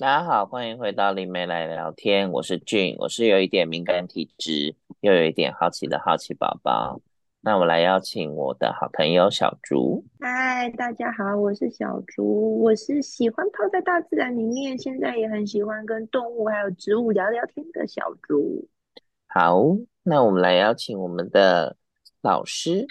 [0.00, 2.32] 大家好，欢迎回到灵媒来聊天。
[2.32, 6.98] 我是俊，我是有一点敏感体质，又有一点好奇的好奇宝宝。
[7.42, 10.02] 那我来邀请我的好朋友小竹。
[10.18, 12.62] 嗨，大家好，我是小竹。
[12.62, 18.66] 我是喜欢泡在大自然里面，现在也很喜欢跟动物还有植物聊聊天的小竹。
[19.26, 19.60] 好，
[20.02, 21.76] 那我们来邀请我们的
[22.22, 22.86] 老师。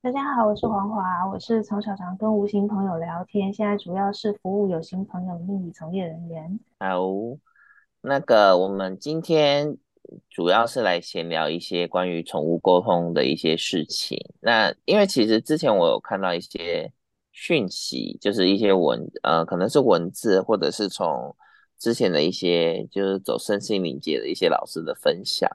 [0.00, 6.60] 大家好，我是黄华，我是从小常跟无形朋友聊天，现在主要是服务有形朋友命理从业人员。
[6.78, 7.00] 好，
[8.00, 9.76] 那个我们今天
[10.30, 14.16] 主要是来闲聊一些关于宠物沟通的一些事情。
[14.40, 16.92] 那因为其实之前我有看到一些
[17.32, 21.34] 讯息，就是一些文呃，可能是文字，或者是从
[21.76, 25.50] 之前的一些就是走身心灵界的一些老师的分享，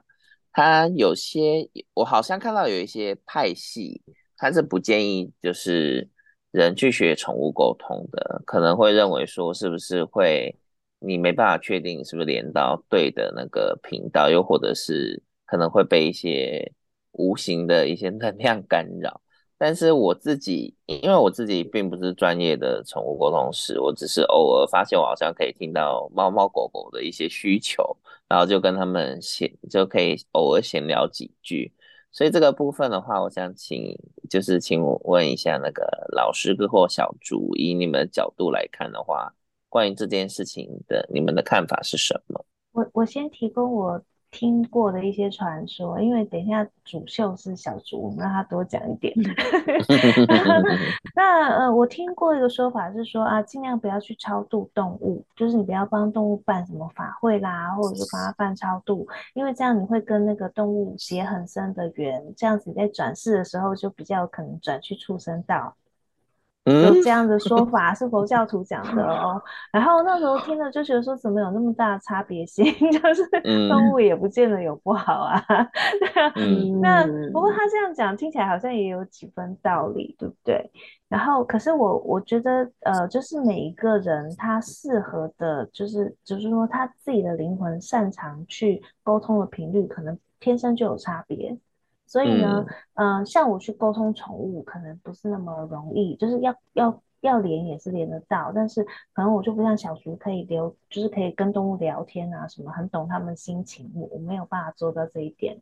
[0.52, 4.02] 他有些我好像看到有一些派系。
[4.44, 6.06] 他是不建议就是
[6.50, 10.54] 人去学宠物沟通的，可能会认为说是不是会
[10.98, 16.70] 你没办法确定是不是连到对的那个频道，又或者是可能会被一些
[17.12, 19.22] 无形的一些 能量干扰。
[19.56, 27.96] 但是我自己，因为我自己并不是专业的宠物沟通师，我只是偶尔发现我好像可以听到猫猫狗狗的一些需求，
[28.28, 31.72] 然后就跟他们闲就可以偶尔闲聊几句。
[32.14, 33.98] 所以这个部分的话，我想请
[34.30, 39.34] 就是请我问一下那个老师哥或小竹，以你们的角度来看的话，
[39.68, 42.46] 关于这件事情的你们的看法是什么？
[42.72, 44.00] 我我先提供我。
[44.34, 49.14] 听过的一些传说，因为等一下主秀是小竹，我们让他多讲一点。
[51.14, 65.76] 那呃，我听过一个说法是说啊，尽量不要去超度动物，就是你不要帮动物办什么法会啦，或者是帮他办超度，因为这样你会跟那个动物结很深的缘，这样子你在转世的时候就比较有可能转去畜生道。
[66.64, 72.64] 有这样的说法是佛教徒讲的哦，然后那时候听了就觉得说，怎么有那么大的差别性？
[72.90, 73.28] 就是
[73.68, 75.44] 动物也不见得有不好啊。
[76.80, 80.70] 那不过他这样讲听起来好像也有几分道理，对不对？
[81.08, 91.56] 然后可是我我觉得呃，就是每一个人他适合的，就是就是说他自己的灵魂擅长去沟通的频率，可能天生就有差别。
[92.06, 105.58] 所以呢，嗯、呃，像我去沟通宠物，可能不是那么容易，就是要要要连也是连得到，但是可能我就不像小竹可以聊，就是可以跟动物聊天啊，什么很懂他们心情，我我没有办法做到这一点。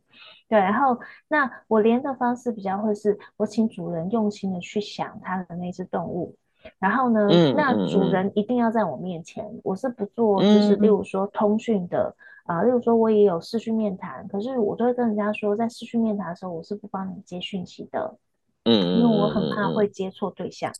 [0.49, 6.35] 对，然后那我连的方式比较会是，我请主人用心的去想他的那只动物，
[6.77, 12.15] 然后呢，嗯、那主人一定要在我面前，嗯、我是不做，就是例如说通讯的。
[12.43, 18.17] 啊，例如说，我也有视讯面谈，可是我都会跟人家说，在视讯面谈的时候，我是不帮你接讯息的，
[18.65, 20.71] 嗯，因为我很怕会接错对象。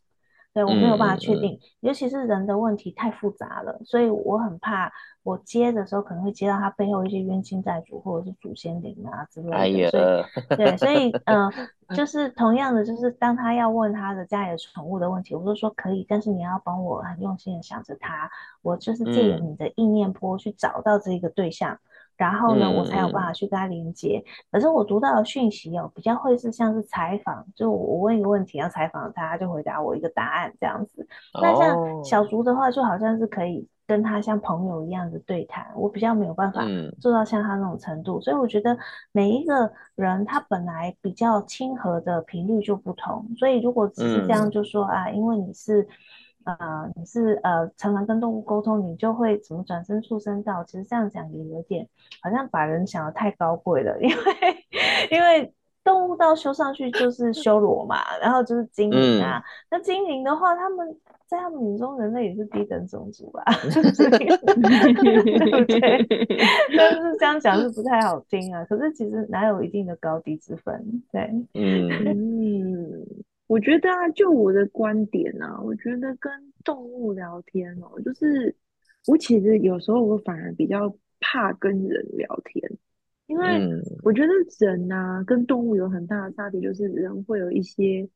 [0.53, 4.91] 对，我没有办法确定，嗯、尤其是人的问题太复杂了，所以我很怕
[5.23, 10.25] 我接的时候可能会接到他背后一些冤亲债主或者是祖先灵啊之类的。
[10.55, 11.51] 对，所以，嗯、呃，
[11.95, 18.29] 就是同样的，就是当他要问他的家里的宠物的问题，我就说可以，但是你要帮我很用心的想着他，
[18.61, 21.73] 我就是借由你的意念波去找到这一个对象。
[21.73, 21.79] 嗯
[22.15, 24.23] 然后呢，我才有办法去跟他连接。
[24.51, 31.07] 可是我读到的讯息哦，比较会是像是采访，就我问一个问题要采访他，他就回答我一个答案这样子。
[31.41, 35.65] 那像小竹的话，就好像是可以跟他像朋友一样的对谈。
[35.75, 36.61] 我比较没有办法
[36.99, 38.77] 做到像他那种程度，所以我觉得
[39.11, 43.27] 每一个人他本来比较亲和的频率就不同。
[43.37, 45.87] 所以如果只是这样就说啊，因为你是。
[46.43, 50.63] 啊、呃，你是呃常常跟动物沟通，你就会怎么转身畜生道？
[50.63, 51.87] 其实这样讲也有点
[52.21, 54.15] 好像把人想的太高贵了， 因为
[55.11, 59.37] 因为动物道修上去就是修罗嘛，然后就是精灵啊。
[59.39, 63.43] 嗯、那精灵的话，他们在他们眼中，人类也是低等种族吧？
[63.63, 63.81] 对
[65.51, 66.07] 不对？
[66.77, 68.63] 但是这样讲是不太好听啊。
[68.65, 71.03] 可是其实哪有一定的高低之分？
[71.11, 71.21] 对，
[71.53, 71.89] 嗯。
[72.05, 73.05] 嗯
[73.47, 76.31] 我觉得啊，就我的观点啊，我觉得跟
[76.63, 78.55] 动物聊天哦，就是
[79.05, 82.71] 我其实有时候我反而比较怕跟人聊天，
[83.27, 83.69] 因为
[84.01, 88.07] 我觉得人啊跟动物有很大的差别，就是人会有一些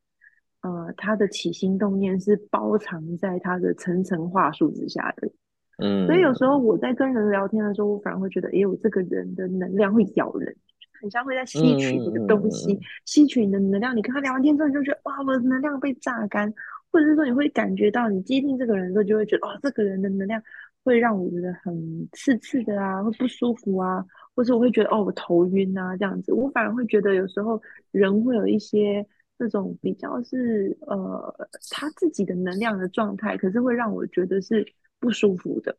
[0.62, 5.30] 呃他的起心动念是包藏在他的层层话术之下的，
[5.77, 10.56] 嗯，所以有时候我在跟人聊天的时候，我反而会觉得，哎，我这个人的能量会咬人。
[11.01, 13.95] 很像会在吸取你的东西，嗯、吸取你的能量。
[13.95, 16.53] 你跟他聊完天之后，你就觉得哇，我的能量被榨干，
[16.91, 20.41] 或者是说你会感觉到，你接近这个人的时候，就会觉得哦，这个人的能量
[20.83, 24.03] 会让我觉得很刺刺的啊，会不舒服啊，
[24.35, 26.33] 或者我会觉得哦，我头晕啊这样子。
[26.33, 27.61] 我反而会觉得有时候
[27.91, 29.05] 人会有一些
[29.38, 34.65] 这种比较是呃他自己的能量的状态，可是会让我觉得是
[34.99, 35.77] 不舒服的。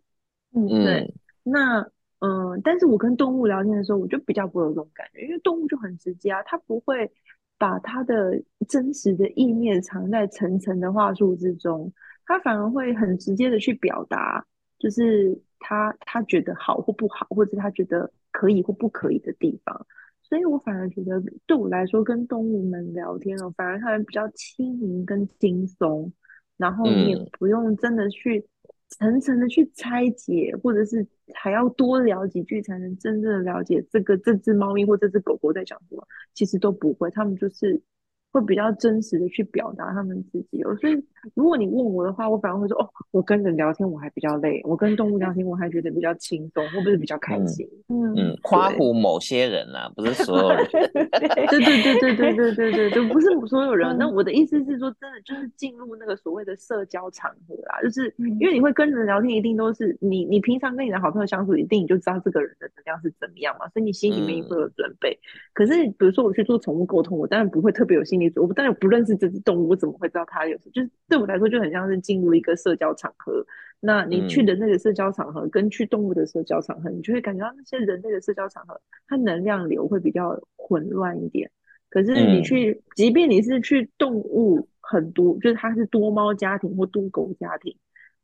[0.55, 1.15] 嗯，对。
[1.43, 1.87] 那
[2.21, 7.11] 嗯，但是我跟动物聊天的时候，我就比较不会有这种感觉，因为动物就很直接啊，它不会
[7.59, 11.93] 把它的真实的意念藏在层层的话术之中，
[12.27, 14.45] 它反而会很直接的去表达，
[14.79, 19.87] 就是他他觉得好或不好，或者他觉得可以或不可以的地方。
[20.23, 26.13] 所以我反而觉得，对我来说，跟动物们聊天哦，反而他们比较轻盈跟轻松，
[26.59, 28.47] 然后你也不用真的去
[28.91, 37.83] 层层的去拆解，或者是还要多聊几句才能真正的了解这个这只猫咪或这只狗狗在讲什么，其实都不会，他们就是。
[38.31, 40.93] 会比较真实的去表达他们自己哦，所以
[41.35, 47.67] 如果你问我的话，我反而会说哦，我跟人聊天我还比较累，我跟动物聊天我还觉得比较轻松，或不是比较开心。
[47.89, 50.67] 嗯嗯，夸胡某些人啊，不是所有人。
[50.71, 53.97] 对对对对对对对对，就不是所有人。
[53.99, 65.19] 那我的意思是说，真的就是进入那个所谓的社交场合啦，就是因为你会跟人聊天，一定都是你你平常跟你的好朋友相处，一定你就知道这个人的能量是怎么样嘛，所以你心里面也会有准备。
[65.55, 68.33] 可是比如说我去做宠物沟通，我当然不会特别有心理。
[68.37, 70.57] 我不但也不认识这只动物，我怎么会知道它有？
[70.73, 73.45] 就是对我来说，就很像是进入一个社交场合。
[73.81, 81.49] 那你去的那个社交场合，跟去动物的社交场合，嗯、你就会感觉到那些人类的社交场合，它能量流会比较混乱一点。
[81.89, 87.73] 可是你去，嗯、即便你是去动物很多，就是它是多猫家庭或多狗家庭，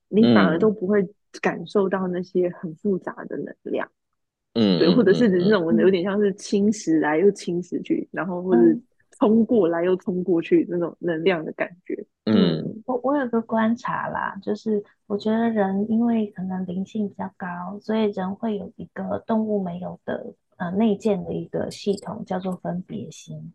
[0.09, 1.09] 你反而都不会
[1.41, 3.89] 感受到那些很复杂的能量。
[4.55, 8.61] 嗯，对，或者是那种有点像是侵蚀来又侵蚀去，然后或者。
[9.19, 12.05] 冲过来又冲过去那种能量的感觉。
[12.27, 23.53] 嗯，我我有个观察啦，就是我觉得人因为可能灵性比较高，所以人会有一个动物没有的呃内建的一个系统，叫做分别心。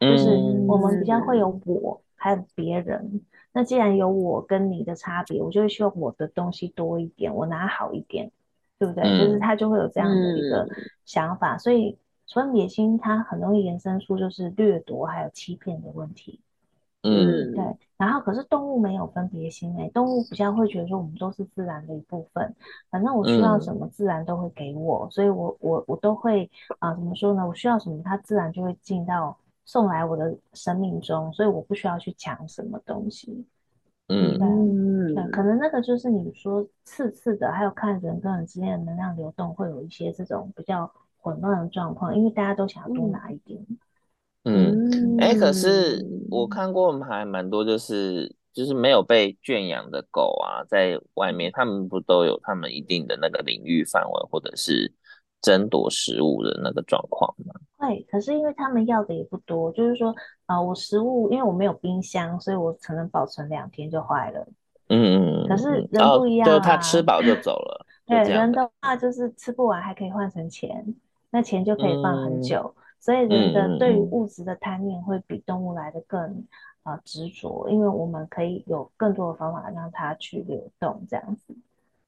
[0.00, 0.28] 就是
[0.66, 3.20] 我们比较会有我，还有别人。
[3.52, 8.30] 那既然有我跟你的差别，我就会希望我的东西多一点，我拿好一点，
[8.78, 9.04] 对不对？
[9.04, 10.66] 嗯、就是他就会有这样的一个
[11.04, 11.96] 想法，所以。
[12.32, 16.40] 分别心，它很容易延伸出就是掠夺还有欺骗的问题。
[17.02, 17.64] 嗯，对。
[17.96, 22.54] 然后可是动物没有分别心诶，动物比较会觉得说我们都是自然的一部分，
[22.90, 27.46] 反正我需要什么自然都会给我，嗯、所以我我我都会啊、呃，怎么说呢？
[27.46, 33.44] 我需要什么，它自然就会进到送来我的生命中，所以我不需要去抢什么东西。
[34.08, 40.90] 嗯，嗯，对，可能那个就是你说次次的，还有看人跟人之间的能量流动，会有一些这种比较。
[41.20, 43.64] 混乱的状况，因为大家都想要多拿一点。
[44.44, 54.90] 嗯，哎、欸，可是我看过还蛮多，就是就是没有被圈养的狗啊，在外面，他们不都有他们一定的那个领域范围，或者是
[55.42, 57.54] 争夺食物的那个状况吗？
[57.76, 60.08] 会，可是因为他们要的也不多，就是说
[60.46, 64.46] 啊、呃，我食物因为我没有冰箱，所以我可能保存两天就坏了。
[64.88, 65.48] 嗯嗯。
[65.48, 67.86] 可是人不一样、啊，就他吃饱就走了。
[68.08, 70.94] 对，人的话就是吃不完还可以换成钱。
[71.30, 76.20] 那钱就可以放很久，嗯、所以人的对于物质的贪念会比动物来的更
[76.82, 81.54] 啊、呃、执着，因为我们可以有更多的方法让它去流动，这样子。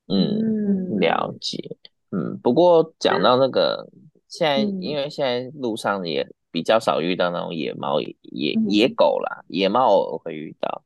[0.09, 1.77] 嗯，了解。
[2.11, 3.89] 嗯，不过讲到那个，
[4.29, 8.15] 现在因为现在路上也比较少遇到那种野猫、野
[8.69, 10.83] 野狗啦，野猫偶尔会遇到。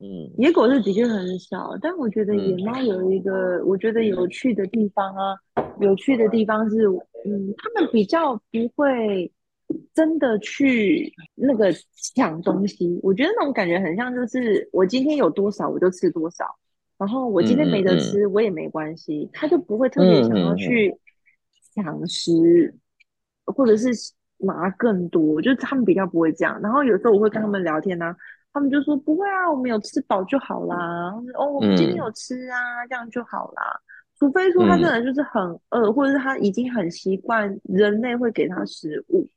[0.00, 5.36] 嗯，野狗是的确很少，但我觉得野猫有一个我觉得有趣的地方啊，
[5.80, 6.86] 有趣的地方是，
[7.24, 9.30] 嗯，他们比较不会
[9.94, 11.72] 真的去那个
[12.14, 12.98] 抢东西。
[13.02, 16.44] 我觉得那种感觉很像，就是我今天有多少我就吃多少，
[16.96, 20.94] 然后我今天没得吃我也没关系，他就不会特别想要去
[21.74, 22.74] 抢食，
[23.44, 23.90] 或者是
[24.38, 26.60] 拿更多，就是他们比较不会这样。
[26.60, 28.16] 然后有时候我会跟他们聊天呢、啊。
[28.50, 31.12] 他们就说不会啊，我们有吃饱就好啦。
[31.34, 33.80] 哦，我们今天有吃啊，嗯、这样就好啦。
[34.18, 39.28] 除非说他真的就是很饿，嗯、或者是他已经很习惯人类会给他食物。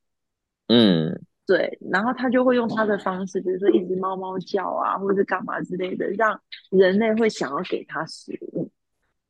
[0.67, 8.69] 嗯，对，然后他就会用他的方式，比如说一直猫猫叫啊，或者是干嘛之类的，让人类会想要给他食物。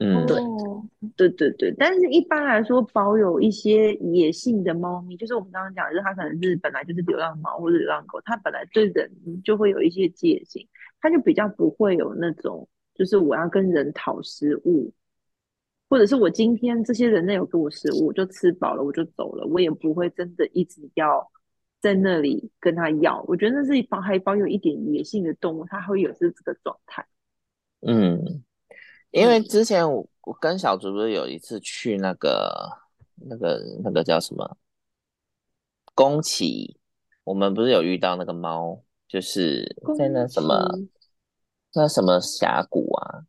[0.03, 0.37] 嗯，对，
[1.15, 9.11] 对对对，但是一般来说，保有一些野性的猫咪，就是我们刚刚讲的，就是它可能是本来就是流浪猫或者流浪狗，它本来对人
[9.43, 10.67] 就会有一些戒心，
[10.99, 14.91] 它就比较不会有那种，就是我要跟人讨食物，
[15.91, 21.29] 或者是我今天这些人类有给我食物，我就吃饱了我就走了，我也不会真的一直要
[21.81, 23.21] 在那里跟他要。
[23.27, 27.05] 我觉得那是保还保有一点野性的动物，它会有是这个状态。
[27.81, 28.41] 嗯。
[29.11, 32.49] 因为之前我我跟小竹不是有一次去那个
[33.15, 34.55] 那个那个叫什么
[35.93, 36.77] 宫崎，
[37.25, 40.65] 我们不是有遇到那个猫，就是在那什么
[41.73, 43.27] 那什么峡谷啊，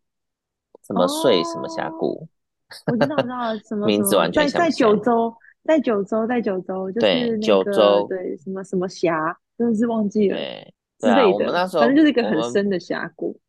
[0.87, 2.29] 什么睡什么峡谷，
[2.87, 11.29] 我知道，我知道什么名字完全在在九州，在九州，在九州，就是那个对什么什么峡，真的是忘记了对之类的。
[11.29, 13.39] 我们那时候反正就是一个很深的峡谷。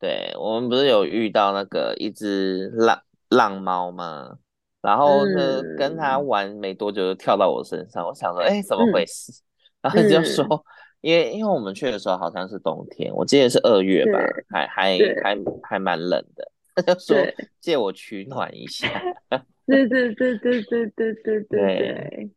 [0.00, 3.00] 对，我们不是有遇到那个一只浪
[3.30, 4.36] 浪猫吗？
[4.82, 9.32] 然后呢，跟他玩没多久就跳到我身上，我想说，哎，怎么回事？
[9.80, 10.62] 然后就说，
[11.00, 14.18] 因为因为我们去的时候好像是冬天，我记得是二月吧，
[14.50, 16.50] 还还还还蛮冷的。
[16.76, 17.16] 他就说
[17.60, 18.88] 借我取暖一下。
[19.66, 22.30] 对对对对对对对对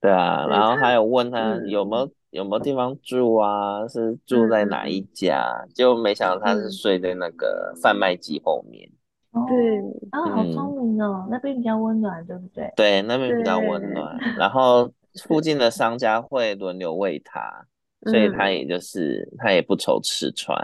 [0.00, 0.46] 对啊！
[0.46, 3.86] 然后还有问他有没有有没有地方住啊？
[3.86, 5.62] 是住在哪一家？
[5.74, 8.88] 就没想到他是睡在那个贩卖机后面。
[9.32, 9.78] 对
[10.10, 11.28] 啊，好聪明哦！
[11.30, 12.72] 那边比较温暖，对不对？
[12.74, 14.16] 对，那边比较温暖。
[14.38, 14.90] 然后
[15.24, 17.64] 附近的商家会轮流喂他，
[18.06, 20.56] 所以他也就是他也不愁吃穿，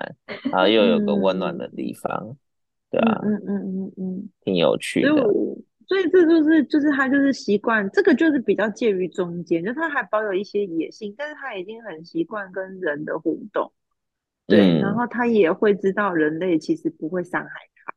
[0.51, 2.37] 然后又有个温暖的地方。
[2.91, 5.11] 对啊，嗯嗯嗯嗯，挺有趣的。
[5.89, 13.71] 所以这就是就是他就是习惯，这个就是比较介于中间，就他还保有一些野性，但是他已经很习惯跟人的互动。
[14.49, 17.95] 对，然后他也会知道人类其实不会伤害他。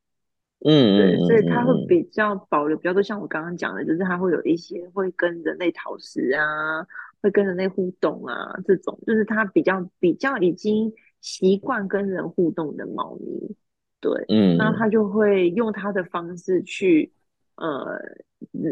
[0.68, 6.86] 嗯，对，所以他会比较保留比较多，像我刚刚讲的，就是他会有一些会跟人类讨食啊，
[7.20, 13.56] 会跟人类互动啊，这种就是他比较比较已经习惯跟人互动的猫咪。
[14.00, 17.12] 对，嗯，那他就会用他的方式去，
[17.56, 18.00] 呃，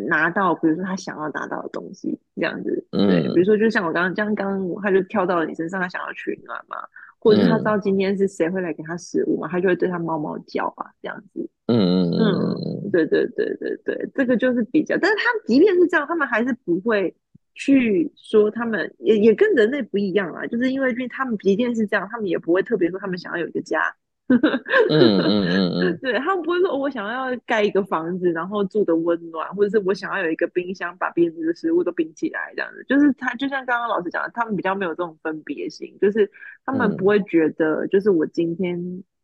[0.09, 6.79] 拿到，比如说他想要拿到的东西，这样子，对，嗯、比如说就像我刚刚，这样刚刚他就跳到了你身上，他想要取暖嘛，
[7.19, 17.15] 或者是他知道今天是谁会来给他食物嘛，他就会对他猫猫叫啊，这样子，嗯嗯嗯，对对对对对，这个就是比较，但是他即便是这样，他们还是不会
[17.53, 23.95] 去说他们也也跟人类不一样啊，就是因为因为他们即便是这样，他们也不会特别说他们想要有一个家。
[24.29, 32.85] 嗯嗯嗯嗯， 对，他们不会说，我想要盖一个房子，然后住的温暖，或者是我想要有一个冰箱，把别人的食物都冰起来，这样子。
[32.89, 36.31] 就是他，就像刚刚老师讲的，他们比较没有这种分别心，就是
[36.65, 38.79] 他们不会觉得，就是我今天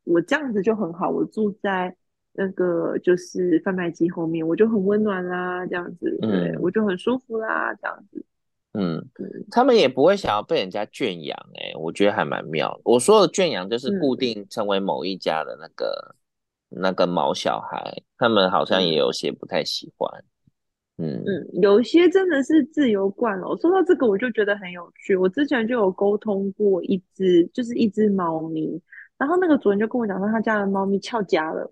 [0.05, 1.95] 我这样子就很好，我住在
[2.33, 8.25] 那个就是贩卖机后面，我就很温暖啦，这样子，对，我就很舒服啦，这样子。
[8.77, 9.01] 嗯，
[9.53, 12.81] 他们也不会想要被人家圈养，哎，我觉得还蛮妙。
[12.83, 16.17] 我说的圈养就是固定成为某一家的那个、
[16.71, 20.25] 嗯、那个毛小孩，他们好像也有些不太喜欢。
[20.97, 23.57] 嗯嗯，有些真的是自由惯了。
[23.59, 25.15] 说到这个，我就觉得很有趣。
[25.15, 28.81] 我之前就有沟通过一只，就是一只猫咪，
[29.17, 31.71] 然后那个主人就跟我讲说，他家的猫咪翘家了，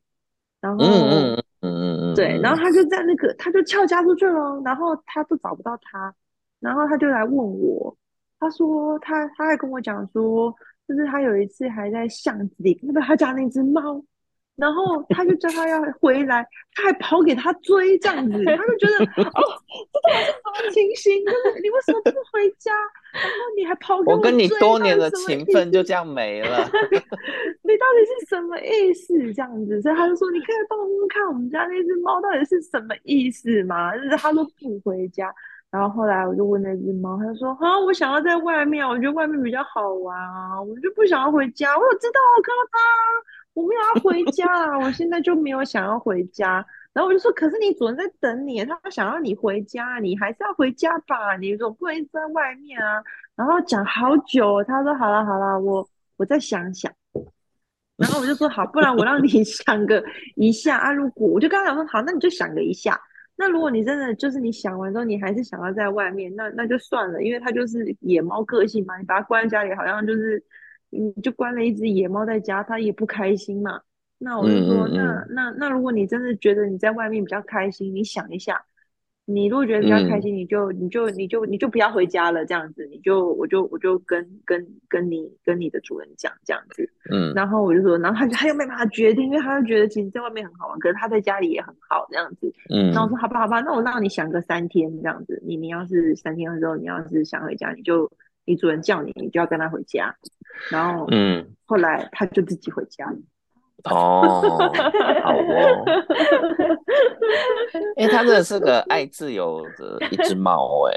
[0.61, 6.15] 然后嗯嗯嗯嗯嗯，对，然后他就在那个，他就翘家出去了，然后他都找不到他。
[6.63, 7.95] 然后他就来问我，
[8.39, 10.55] 他说他他还跟我讲说，
[10.87, 14.01] 就是他有一次还在巷子里看到他家那只猫，
[14.55, 19.41] 然后 他就叫他要回来，他还跑给他追这样子，他就觉得哦，
[19.93, 21.25] 这到底是什么情形？
[21.25, 22.71] 就是你为什么不回家？
[23.13, 26.59] 然后你还跑给我，我跟你多年的情分就这样没了，
[27.63, 29.13] 你到底是什么意思？
[29.35, 33.95] 这样子，所以他就说，你可以帮我看我们家那只猫到底是什么意思吗？
[33.99, 35.35] 就是他都不回家。
[35.73, 42.79] 然后后来我就问那只猫，它就说：“啊，我想要在外面，我觉得外面比较好玩啊，我就不想要回家。”我有知道，我看到它，
[43.55, 46.63] 我没有要回 家啊，我现在就没有想要回家。
[46.93, 51.39] 然后我就说：“可是你主人在等你，他想要你回家，你还是要回家吧？
[51.39, 53.03] 你总不能一直在外面啊。”
[53.35, 55.89] 然后讲好久，他说：“好了好了，我
[56.19, 56.93] 我再想想。”
[57.97, 60.05] 然后我就说：“好，不然我让你 想个
[60.37, 63.01] 一下啊。”如果我就刚刚讲说：“好，那你就想个一下。”
[63.37, 70.43] 那如果你真的就是你想完之后，你还是想要在外面，那那就算了，因为它就是野猫个性嘛，你把它关在家里，好像就是
[70.91, 73.81] 你就关了一只野猫在家，它也不开心嘛。
[74.19, 78.65] 那我就说，嗯嗯嗯那那那如果你真的觉得你在外面比较开心，你想一下。
[79.25, 98.11] 你如果觉得比较开心，嗯、你就你就你就你就不要回家了，这样子，你就我就我就跟跟跟你跟你的主人讲这样子，嗯，然后我就说，然后他就他又没办法决定，因为他就觉得其实在外面很好玩，可是他在家里也很好这样子，嗯，然后我说好吧好吧，那我让你想个三天这样子，你你要是三天之后你要是想回家，你就
[98.45, 100.13] 你主人叫你，你就要跟他回家，
[100.69, 103.17] 然后嗯，后来他就自己回家了。
[103.91, 104.59] 哦，
[105.23, 105.85] 好哦，
[107.97, 110.95] 因为它真的是个爱自由的一只猫哎。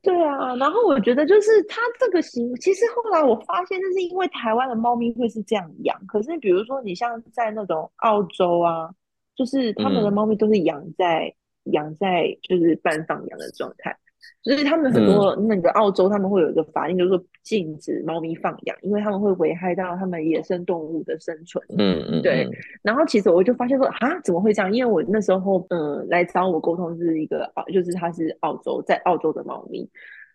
[0.00, 8.88] 对啊，然后我觉得就是它这个行，其实后来我发现，就是因为台湾的猫咪会是这样养，可是比如说你像在那种澳洲啊，
[9.34, 13.94] 就是他们的猫咪都是养在养、嗯、在就是半放养的状态，
[14.42, 21.62] 所以他们很多那个澳洲，他们会有一个法令，就是说禁止猫咪放养，因为他们会危害到他们野生动物的生存。
[21.76, 22.48] 嗯嗯，对。
[22.82, 24.72] 然后其实我就发现说，啊，怎么会这样？
[24.72, 29.88] 因为我那时候，嗯，来找我沟通是一个澳，就是他是澳洲，在澳洲的猫咪。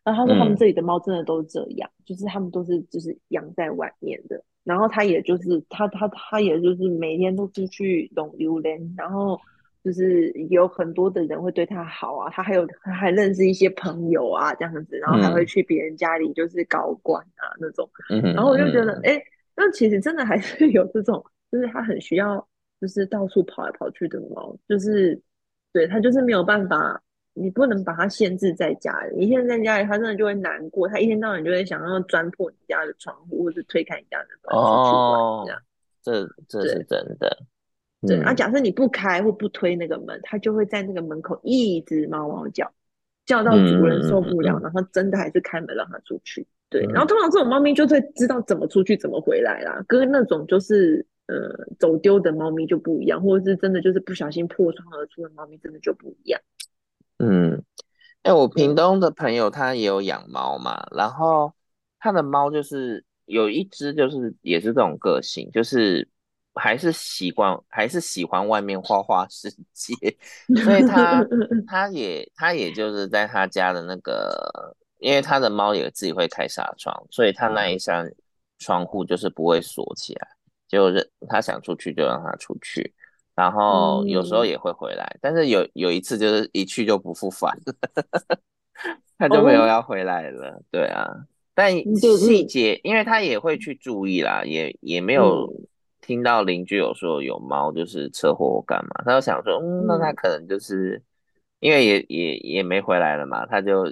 [0.03, 4.43] 然后他说他们这里的猫真的都是这样，嗯、就是他们都是就是养在外面的。
[4.63, 9.39] 然后他也就是他他他也就是每天都出去弄榴莲，然后。
[9.83, 17.89] 就是有很多的人会对他好啊，他还有他还认识一些朋友啊，这样子，然后还会去别人家里就是搞管啊、嗯、那种，
[18.33, 19.23] 然后我就觉得，哎、欸，
[19.55, 21.21] 那其实真的还是有这种，
[21.51, 22.47] 就是他很需要，
[22.79, 25.21] 就是到处跑来跑去的猫，就是
[25.73, 27.01] 对他就是没有办法，
[27.33, 35.61] 你不能把它限制在家里，你现在在家里，他真的就会难过，他一天到晚就会想要钻破你家的窗户，或者推开你家的门出去玩，这样，
[36.01, 37.37] 这这是真的。
[38.05, 42.69] 对，啊，假设你不开或不推那个门，它就会在那个门口一直猫猫叫，
[43.25, 46.45] 叫到主人受不了，嗯、然后真的还是开门让它出去。
[46.69, 51.35] 对，嗯、然后通常这种猫咪就会知道怎么出去，怎么回来啦，跟那种就是呃
[51.79, 56.41] 走丢的猫咪就不一样，或者是真的就是不小心破窗而出的猫咪，真的就不一样。
[57.19, 57.63] 嗯，
[58.23, 61.53] 哎、欸，我屏东的朋友他也有养猫嘛，然后
[61.99, 66.09] 他的猫就是有一只就是也是这种个性，就是。
[66.55, 69.95] 还是习惯，还是喜欢外面花花世界，
[70.63, 71.25] 所以他
[71.67, 78.07] 他也他也就是在他家的那个，因为他的猫也自己会开纱窗，所以他那一扇
[78.59, 80.27] 窗户就是不会锁起来，
[80.67, 82.93] 就是他想出去就让他出去，
[83.33, 87.51] 然后有时候也会回来，但是有有一次就是一去就不复返，
[89.17, 91.09] 他就没有要回来了，对啊，
[91.55, 95.51] 但细节因为他也会去注意啦，也也没有。
[96.05, 101.01] 听到邻居有说有猫就是车祸干嘛，他就想说，嗯，那他可能就是
[101.61, 103.85] 因为也也也没回来了嘛，他就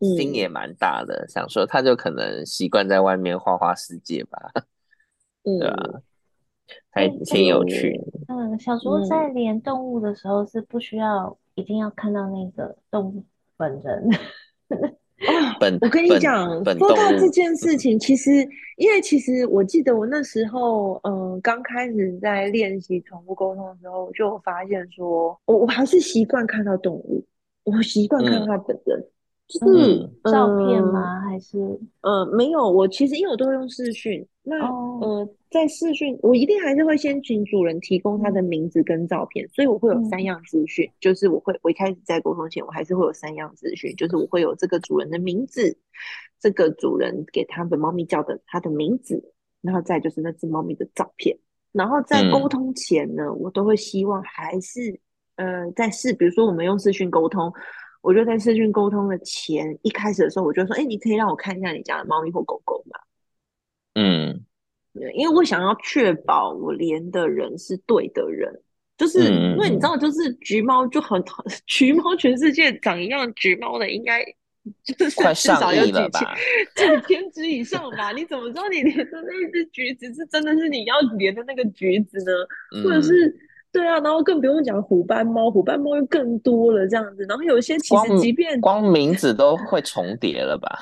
[0.00, 4.52] 心也蛮大的，嗯、想说他就可能习惯在外面花花世界吧，
[5.42, 6.00] 嗯、对吧、啊？
[6.90, 8.00] 还挺有趣。
[8.28, 13.24] 嗯，小时候在连动物的时候是不需要一定要看到那个动物
[13.56, 14.08] 本人。
[15.18, 16.46] 哦，我跟你讲，
[16.78, 27.24] 说到这件事情，其实，因为其实我记得我那时候，嗯，刚开始在练习宠物沟通的时候，我就发现说，我我还是习惯看到动物，
[27.64, 28.98] 我习惯看到它本人。
[29.00, 29.10] 嗯
[29.48, 31.20] 就是、嗯、照片吗？
[31.20, 31.56] 还是
[32.00, 32.68] 呃没有？
[32.68, 45.78] 我其实因为我都会用视讯，那、哦、呃在视讯，我一定还是会先请主人提供他的名字跟照片，嗯、所以我会有三样资讯，嗯、就是我会我一开始在沟通前，我还是会有三样资讯，就是我会有这个主人的名字，
[46.38, 51.38] 这个主人给他的猫咪叫的他的名字，然后再就是那只猫咪的照片，
[51.72, 55.00] 然后在沟通前呢，嗯、我都会希望还是
[55.36, 57.52] 呃在视，比如说我们用视讯沟通。
[58.02, 63.00] 我就在视讯沟通的前一开始的时候，我就说：“哎、欸，你可以让我看一下你家的猫咪或狗狗吗？”
[63.98, 64.45] 嗯，对，
[65.14, 68.52] 因为我想要确保我连的人是对的人，
[68.96, 71.22] 就是因为你知道，就是橘猫就很
[71.66, 74.24] 橘猫，全世界长一样橘猫的应该
[74.82, 76.10] 就是至少有几千
[76.74, 78.12] 几千只以上吧？
[78.12, 82.32] 你怎么知道你连的那一只橘子是真的是你要连的那个橘子呢？
[82.76, 83.36] 嗯、或者是？
[83.72, 87.26] 对啊，然后更不用讲虎斑猫，虎斑猫又更多了这样子。
[87.28, 90.78] 然后有些其实即便光，光名字都会重叠了吧？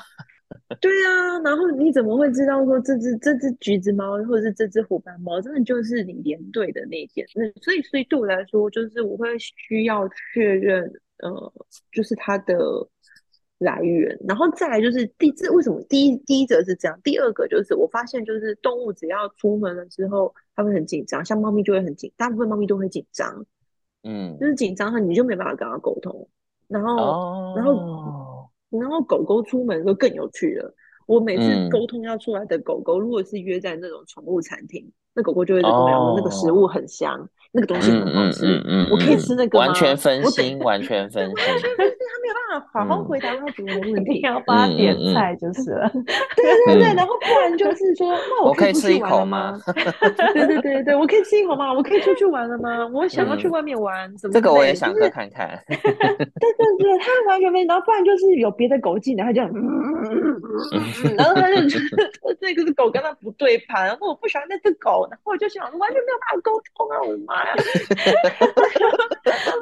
[0.81, 7.25] 对啊，然后你怎么会知道说这只这只橘子猫或者是这只虎斑猫真的就是你连队的那件？
[7.35, 10.83] 那所以所以对我来说，就是我会需要确认，
[11.17, 11.53] 呃，
[11.91, 12.55] 就是它的。
[13.59, 23.45] 来源，然后再来就是第这为什么第一第一则是这样，第二个就是我发现就是动物只要出门了之后，它会很紧张，像猫咪就会很紧，大部分猫咪都会紧张，
[24.03, 26.27] 嗯，就是紧张它你就没办法跟它沟通，
[26.67, 28.34] 然后、哦、然后
[28.79, 30.73] 然后狗狗出门就更有趣了，
[31.07, 39.65] 我每次沟通要出来的狗狗，嗯、如果是约在那种宠物餐厅，那狗狗就会跟我讲那个食物很香，哦、那个东西很好吃，嗯嗯嗯、我可以吃那个吗？
[39.65, 41.35] 完全分心，完全分心。
[41.35, 41.43] 没
[42.27, 45.89] 有办法好好回答他主人的问题，要帮他点菜就是了。
[46.35, 49.57] 对对对，然后不然就是说，那我可以吃一口吗？
[50.33, 51.71] 对对对对，我可以吃一口吗？
[51.71, 52.85] 我可以出去玩了吗？
[52.93, 54.33] 我想要去外面玩，什么？
[54.33, 55.59] 这个我也想喝看看。
[55.67, 59.41] 对对对，他完全没，然后不然就是有别的狗进来，他就，
[61.15, 67.55] 然后他就觉得这个狗跟他不对盘，然后我不喜欢那只狗，然后我就想完全没有办法沟通啊，我的妈呀！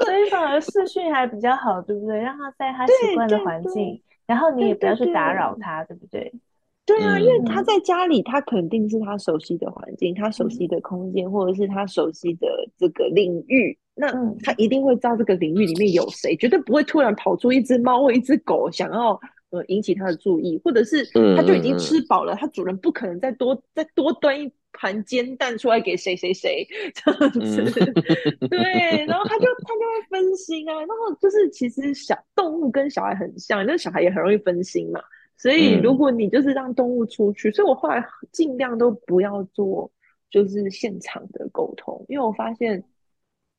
[0.06, 2.19] 所以反而视讯还比较好，对不对？
[2.19, 2.54] 让他。
[2.58, 3.84] 在他习惯的环境，对。
[3.86, 6.34] 对对，然后你也不要去打扰他，对，对，对，对不对？
[6.86, 13.78] 对啊，因为他在家里，他肯定是他熟悉的环境，嗯、他熟悉的空间，或者是他熟悉的这个领域。
[13.96, 14.12] 那
[14.44, 19.20] 他一定会知道这个领域里面有谁，绝对不会突然跑出一只猫或一只狗想要
[19.54, 21.06] 呃引起他的注意，或者是
[21.38, 27.63] 他就已经吃饱了，他主人不可能再多再多端一盘煎蛋出来给谁谁谁这样子，
[28.50, 35.00] 对，然后他就他就会分心啊，然后就是其实小动物跟小孩很像，那小孩也很容易分心嘛，
[35.38, 39.92] 所以如果你就是让动物出去，所以我后来尽量都不要做
[40.32, 42.84] 就是现场的沟通，因为我发现。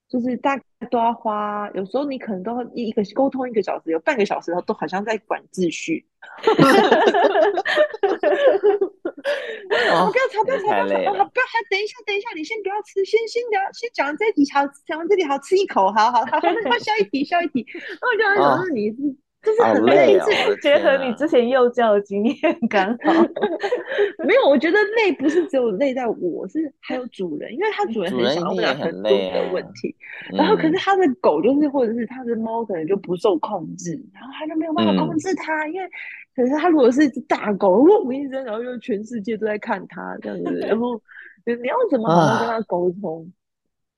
[0.09, 6.07] 就是大概都要花，有时候你可能都一一个沟通一个小时，有半个小时，都好像在管秩序。
[6.47, 6.55] 我
[10.13, 11.31] 不要吵，不要吵，不要吵，不要，吵
[11.71, 17.67] 等一下，等一下，你先不要吃，先先聊，先讲完这题，好，讲完这题，好吃一口，好好好，那下一题，下一题。
[17.73, 18.97] 然后我就想说你是。
[19.45, 23.23] 就是很累，是、结合你之前幼教的经验刚好。
[24.25, 29.95] 没有，我觉得累不是只有累在我，是还有主人，因为他主人很想要问很多的问题，
[30.33, 35.89] 然后可是他的狗就是或者是他的猫可能就不受控制，然后他就没有办法控制它，嗯、因为
[36.35, 40.99] 可是他如果是一只大狗，嗡一声，然后又全世界都在看他这样子，然后
[41.45, 43.31] 你要怎么好好跟他沟通？
[43.31, 43.44] 啊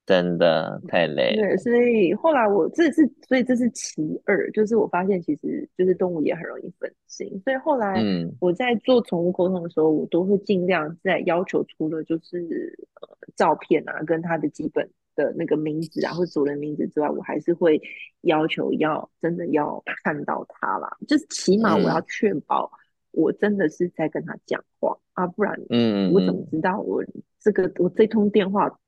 [0.06, 8.00] 真的太累了，对，所以后来我这是，所以这是其二，就是我发现其实就是动物也很容易分心，所以后来
[8.40, 17.82] 我在做宠物沟通的时候，我都会尽量在要求除了就是呃照片啊，跟它的基本的那个名字啊或主人名字之外，我还是会
[18.20, 22.70] 要求要真的要看到它啦，就是起码我要确保
[23.10, 27.02] 我真的是在跟他讲话啊，不然嗯，我怎么知道我
[27.40, 28.78] 这个我这通电话。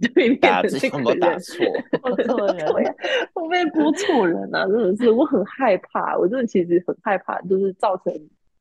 [0.14, 1.64] 对面的这个人， 我打 错
[2.54, 2.94] 人，
[3.34, 4.66] 我被拨错人啊！
[4.66, 8.12] 真的是，我很害怕，我真的其实很害怕，就是造成。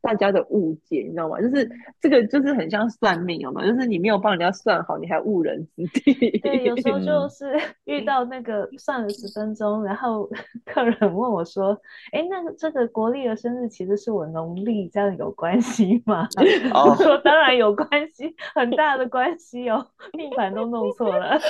[0.02, 1.40] 大家的误解，你知道吗？
[1.42, 3.66] 就是这个，就是很像算命，有吗？
[3.66, 6.14] 就是你没有帮人家算好，你还误人子弟。
[6.40, 10.30] 对，有时候就是 遇到那个算了十分钟，然后
[10.66, 11.80] 客人问我说
[12.14, 16.28] ：“哎，那个这个国历的生日其实是我农历，这样有关系吗？”
[16.74, 21.38] 我说：“当然有关系，很大的关系哦，命盘都弄错了。”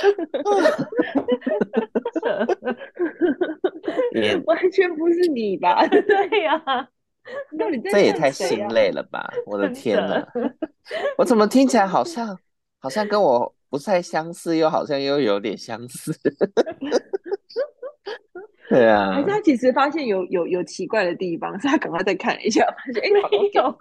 [4.46, 5.86] 完全不是你吧？
[5.86, 6.88] 对呀、啊。
[7.90, 9.30] 这也太心累了吧！
[9.46, 10.26] 我的天哪，
[11.18, 12.36] 我怎么听起来好像
[12.78, 16.12] 好像跟我不太相似，又好像又有点相似。
[18.68, 23.20] 对啊，还是他其实发现有有有奇怪的地方，所以他赶快再看一下，发现哎，没
[23.54, 23.78] 有。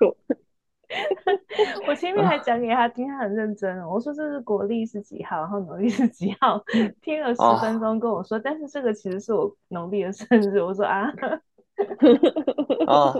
[1.88, 3.80] 我前面还讲给他听，他很认真。
[3.88, 6.62] 我说这是国历是几号，然后农历是几号，
[7.02, 10.62] 听了十分钟跟我说，但是这个其实是我农历的生日。
[10.62, 11.12] 我说啊。
[12.88, 13.14] 哦，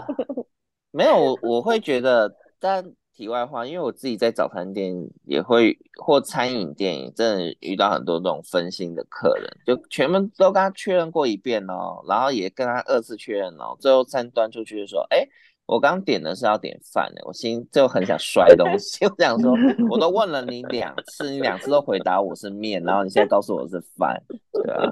[0.92, 4.94] 没有，我我会觉得，但题外话，因为我自己在早餐店
[5.24, 15.26] 也会或餐饮店，真的遇到很多这种分心的客人，就全部都跟他确认过一遍哦，然后也跟他二次确认哦，最后餐端出去的时候，哎。
[15.70, 19.06] 我刚点的是要点饭的，我心就很想摔东西。
[19.06, 19.54] 我想说，
[19.88, 24.20] 我都问了你两次，你两次都回答我是面，然后你现在告诉我是饭，
[24.52, 24.90] 对啊。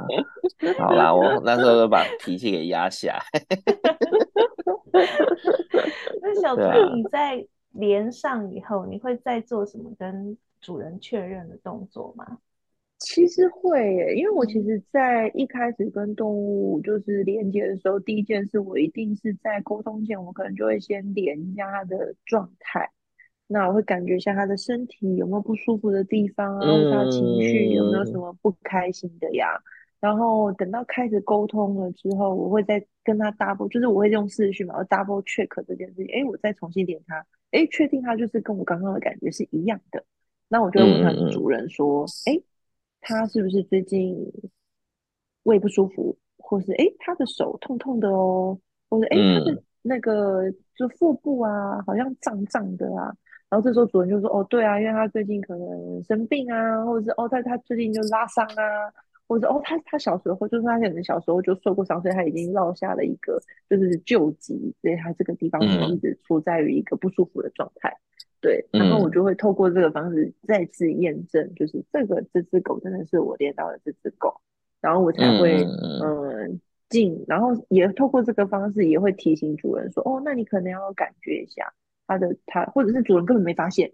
[0.79, 3.25] 好啦，我那时候就把脾气给压下来。
[6.23, 6.63] 那小兔，
[6.95, 12.39] 你在连上以后，你会再做什么跟主人确认的动作吗？
[12.99, 22.91] 其实会耶，因为我其实，在一开始跟动物就是连接的时候，第一件事我一定是在沟通前，我可能就会先连一下它的状态。
[23.47, 29.47] 那我会感觉一下它的身体有没有不舒服的地方啊，或者它的情绪有没有什么不开心的呀。
[30.01, 36.07] 然后等到开始沟通了之后，我会再跟他 double，就是我会用视讯嘛，我 double check 这件事情。
[36.13, 40.05] 哎，我再重新连他，哎，确定他就是跟我刚刚的感觉是一样的。
[40.49, 42.43] 那我就会问他的主人说，哎。
[43.01, 44.17] 他是不是最近
[45.45, 48.59] 胃不舒服，或是哎，他的手痛痛的哦，
[48.91, 53.15] 或者哎，他的那个就腹部啊，好像胀胀的啊。
[53.51, 58.93] 然后这时候主人就说：“哦，对啊，因为他最近可能生病啊，或者是哦，他他最近就拉伤啊，
[59.27, 67.91] 或者哦，他他小时候就是他可能小时候就受过伤，所以他已经落下了一个就是旧疾，所以他这个地方一直处在于一个不舒服的状态。”
[68.41, 74.41] 对，然后我就会透过这个方式再次验证，就是这个这只狗真的是我练到的这只狗，
[74.81, 75.65] 然后我才会
[76.03, 81.73] 嗯进、呃，然后也透过这个方式也会提醒主人说，哦，那你可能要感觉一下
[82.07, 83.91] 它的它，或者是主人根本没发现，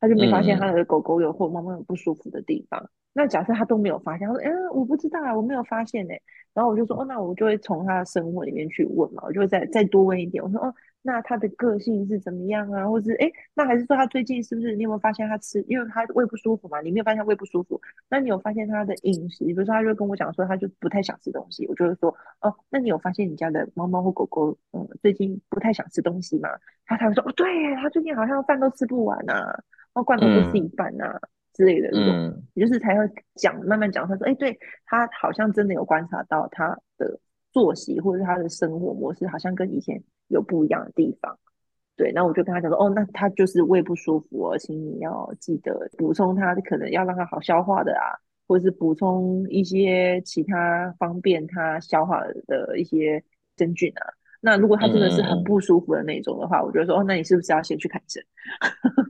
[0.00, 6.22] 他就没发现他的狗狗有或猫猫有不舒服的地方，那假设他都没有发现，他说：“嗯、欸，我不知道啊，我没有发现呢、欸。”
[6.54, 10.42] 然后我就说：“哦，那我就会从他的生活里面去问嘛，我就会再再多问一点。
[10.42, 12.88] 我说：‘哦，那他的个性是怎么样啊？
[12.88, 16.80] 或是哎、欸，那还是说他最近是不是你有没有发现他吃，因为他胃不舒服嘛？
[16.80, 17.80] 你没有发现他胃不舒服？
[18.08, 19.44] 那你有发现他的饮食？
[19.44, 21.66] 比如说，他就跟我讲说，他就不太想吃东西。
[21.66, 26.48] 我就会说：‘哦，那你有发现你家的猫猫或狗狗，嗯，最近不太想吃东西吗？’
[26.86, 31.08] 他才会说：‘哦，对，他最近好像饭都吃不完啊，然后罐头都吃一半啊。
[31.08, 34.08] 嗯’”之类的这种，也就是才会讲，慢慢讲。
[34.08, 37.20] 他说：“哎，对，他好像真的有观察到他的
[37.52, 41.38] 作息或者是他的生活模式，好像跟以前有不一样的地方。”
[41.94, 48.16] 对，那我就跟他讲说：“哦，那他就是胃不舒服哦，请你要记得补充他，可能要让他好消化的啊，
[48.48, 53.22] 或者是补充一些其他方便他消化的一些
[53.56, 54.02] 真菌啊。”
[54.44, 58.20] 那如果他真的是很不舒服的那种的话，嗯、我就说哦，那你是不是要先去看诊？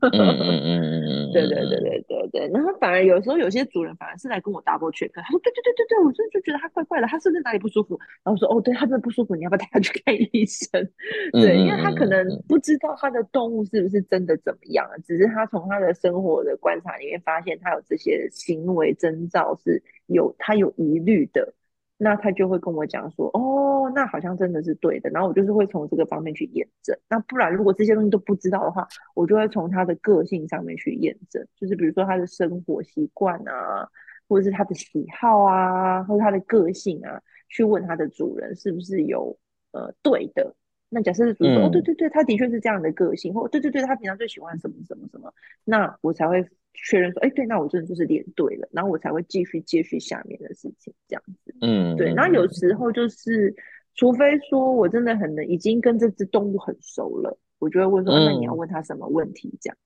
[0.12, 2.50] 嗯嗯嗯对对对对对对。
[2.52, 7.98] 然后反而有时候有些主人反而是来跟我 double check，他说对对对对对，我真的就觉得他怪怪的，他是不是哪里不舒服？
[8.22, 10.68] 然后我说哦，对他真的不舒服，你要不要带他去看医生？
[11.32, 21.54] 对，因为他可能不知道他的动物是不是真的怎么样了，只是他从他的生活的观察里面发现他有这些行为征兆是有他有疑虑的。
[22.02, 25.08] 那他就会跟我讲说，哦，那好像真的是对的。
[25.10, 26.98] 然后我就是会从这个方面去验证。
[27.08, 28.84] 那不然，如果这些东西都不知道的话，
[29.14, 31.46] 我就会从他的个性上面去验证。
[31.56, 33.88] 就是比如说他的生活习惯啊，
[34.28, 39.38] 或者是他的喜好啊，或者他的个性啊，去问他的主人是不是有
[39.70, 40.52] 呃对的。
[40.88, 45.32] 那假设是主人说，嗯、哦，对对对，他的确是这样的个性，或对对对，他平常最喜欢什么什么什么，
[45.64, 52.12] 那我才会确认说，哎，对，那我真的就是连对了，然后我才会继续接续下面的事情，这样子，嗯，对。
[52.14, 53.54] 然后有时候就是，
[53.94, 59.56] 除非说我真的很能已经跟这只动物很熟了，我就会问说，嗯、那你要问他什么问题？
[59.60, 59.76] 这样，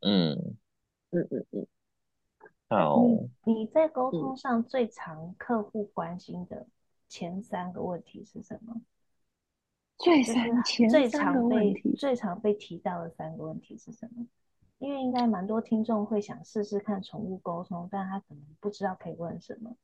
[0.00, 0.56] 嗯
[1.10, 1.66] 嗯嗯嗯。
[2.68, 3.04] 好，
[3.44, 6.66] 你你在沟通上最常客户关心的
[7.08, 8.80] 前三个问题是什么？
[9.98, 14.26] 最三前最常被最常被提到的三个问题是什么？
[14.82, 19.76] 因为应该蛮多听众会想试试看宠物沟通，但他可能不知道可以问什么。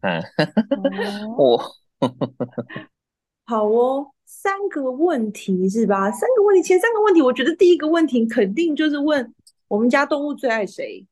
[0.00, 0.22] 嗯，
[1.36, 1.60] 我
[3.44, 6.08] 好哦，三个问题是吧？
[6.12, 9.34] 三个问题，前三个问题，我觉得第一个问题肯定就是问
[9.66, 11.04] 我们家动物最爱谁。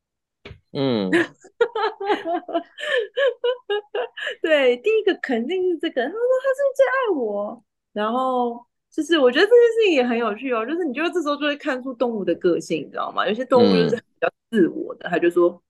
[0.71, 1.11] 嗯，
[4.41, 6.01] 对，第一个肯定是这个。
[6.01, 7.61] 他说他是最爱我？
[7.91, 10.65] 然后就是，我觉得这件事情也很有趣哦。
[10.65, 13.27] 就是你觉得这时候就会看出动物的个性，你知道吗？
[13.27, 15.61] 有些动物就是比较自我的，嗯、他就说：“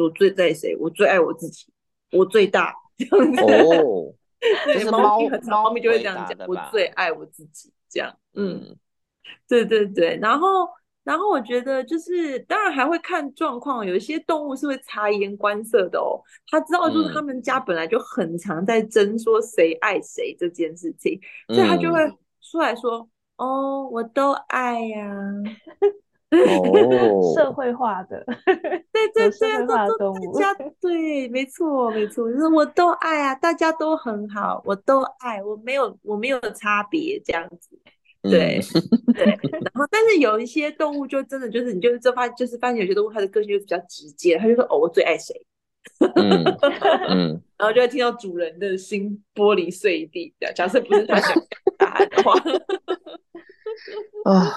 [0.00, 0.76] 我最在谁？
[0.76, 1.66] 我最爱我自己，
[2.12, 4.14] 我最大。”这样子哦。
[4.64, 8.76] 对，猫咪很猫咪就会这样讲：“我最爱我自己。”这样，嗯，
[9.48, 10.16] 对对对。
[10.22, 10.68] 然后，
[11.02, 13.84] 然后我觉得就是，当然还会看状况。
[13.84, 16.22] 有一些动物是会察言观色的哦。
[16.46, 21.20] 他知道，就是他们家本来就很常在争说谁爱谁这件事情。
[21.48, 21.98] 所以他就会
[22.50, 23.08] 出来说
[23.38, 25.14] ：“嗯、哦，我都爱呀、啊。
[26.30, 28.24] 哦” 社会化的，
[28.92, 37.70] 对 对对，社会化的动物，大家对，没错没错，就是我都爱啊，大家都很好，我都爱，我没有我没有差别这样子，
[38.22, 38.60] 对、
[39.06, 39.24] 嗯、对。
[39.24, 45.34] 然后，但是有一些动物就真的就是，你就是这发就是发现有些动物它的个性就比较直接，他就说：“哦，我最爱谁。”
[46.14, 46.44] 嗯
[47.08, 51.34] 嗯， 然后就会听到主人的心玻璃碎地，这样假设不是他想
[54.24, 54.52] 啊，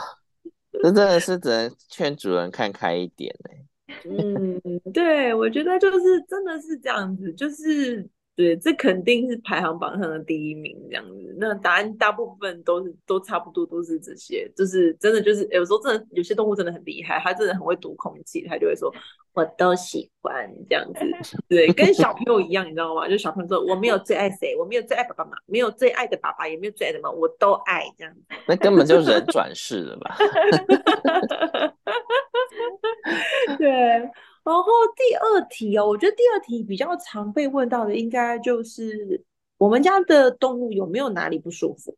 [0.71, 3.65] 这真的是只能劝主人看开一点嘞。
[4.05, 4.61] 嗯，
[4.93, 8.07] 对，我觉得就是真的是这样子，就是。
[8.35, 11.35] 对，这肯定是排行榜上的第一名这样子。
[11.37, 14.51] 那答案大部分都是都差不多，都是这些。
[14.55, 18.91] 就是真的，就是有时候真的有些动物真的很厉害，它真的很会读空气，它就会说
[19.33, 21.05] 我都喜欢这样子。
[21.47, 23.07] 对，跟小朋友一样，你知道吗？
[23.07, 28.21] 就小朋友说我没有最爱谁，我没有最爱爸爸妈妈，没有最爱的爸爸，也没有最爱的妈妈，我都爱这样子。
[28.47, 30.17] 那根本就人转世了吧？
[33.59, 34.09] 对。
[34.43, 39.23] 然后第二题哦，我觉得第二题比较常被问到的，应该就是
[39.57, 41.95] 我们家的动物有没有哪里不舒服？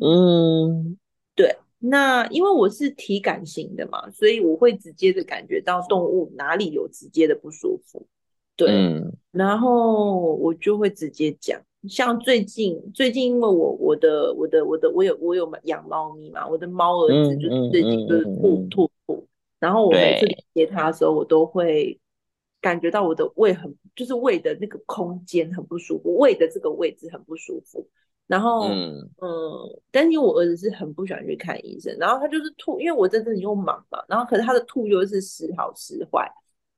[0.00, 0.98] 嗯，
[1.34, 1.56] 对。
[1.84, 8.06] 那因为我是体感型的嘛，所以我会直接的感觉到动物哪里有直接的不舒服。
[8.54, 11.60] 对，嗯、然后我就会直接讲。
[11.88, 18.91] 像最近最近，因为我我的我的我的我有我有养猫咪嘛，我的猫儿子就是最近就是吐吐吐。
[19.62, 21.96] 然后我每次接他的时候，我都会
[22.60, 27.88] 感觉到我的胃很，就是胃的那个空间很不舒服，胃的这个位置很不舒服。
[28.26, 36.28] 然后，嗯，嗯，但是因为我儿子是很不喜欢去看医生，然后他就是吐，因为我在这里又忙嘛，然后可是他的吐又是时好时坏，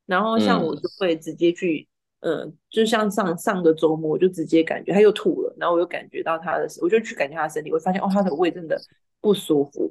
[0.04, 1.88] 然后像我就会直接去，
[2.20, 8.78] 嗯、呃，就像上上个周末，我就直接感觉他又吐了，然后我又感觉到他的，我就去感觉他的身体，我发现哦，他的胃真的
[9.20, 9.90] 不舒服，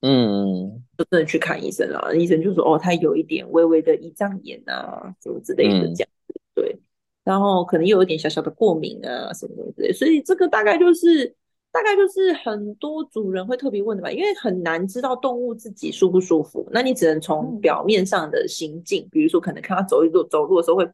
[0.00, 6.78] 嗯，就真的去看医生了，医生就说哦，他有一点微微的胰脏炎啊，什么之类的这样子，嗯、对，
[7.24, 11.34] 然后可能又有点小小的过敏啊，什么什么之类，所以这个大概就是。
[11.72, 20.90] 大概就是很多主人会特别问的吧，因为很难知道动物自己舒不舒服，那你只能从表面上的行径，嗯、比如说可能看它走一路走路的时候会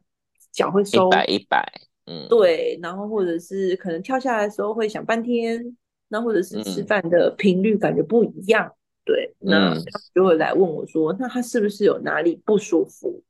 [0.51, 1.65] 脚会收一摆一摆，
[2.05, 5.75] 嗯，对，然后或者是可能跳下来的时候会想半天，
[6.09, 8.76] 那或者是吃饭的频率感觉不一样，嗯、
[9.07, 13.23] 对，那他就会来问我说，那他是不是有哪里不舒服？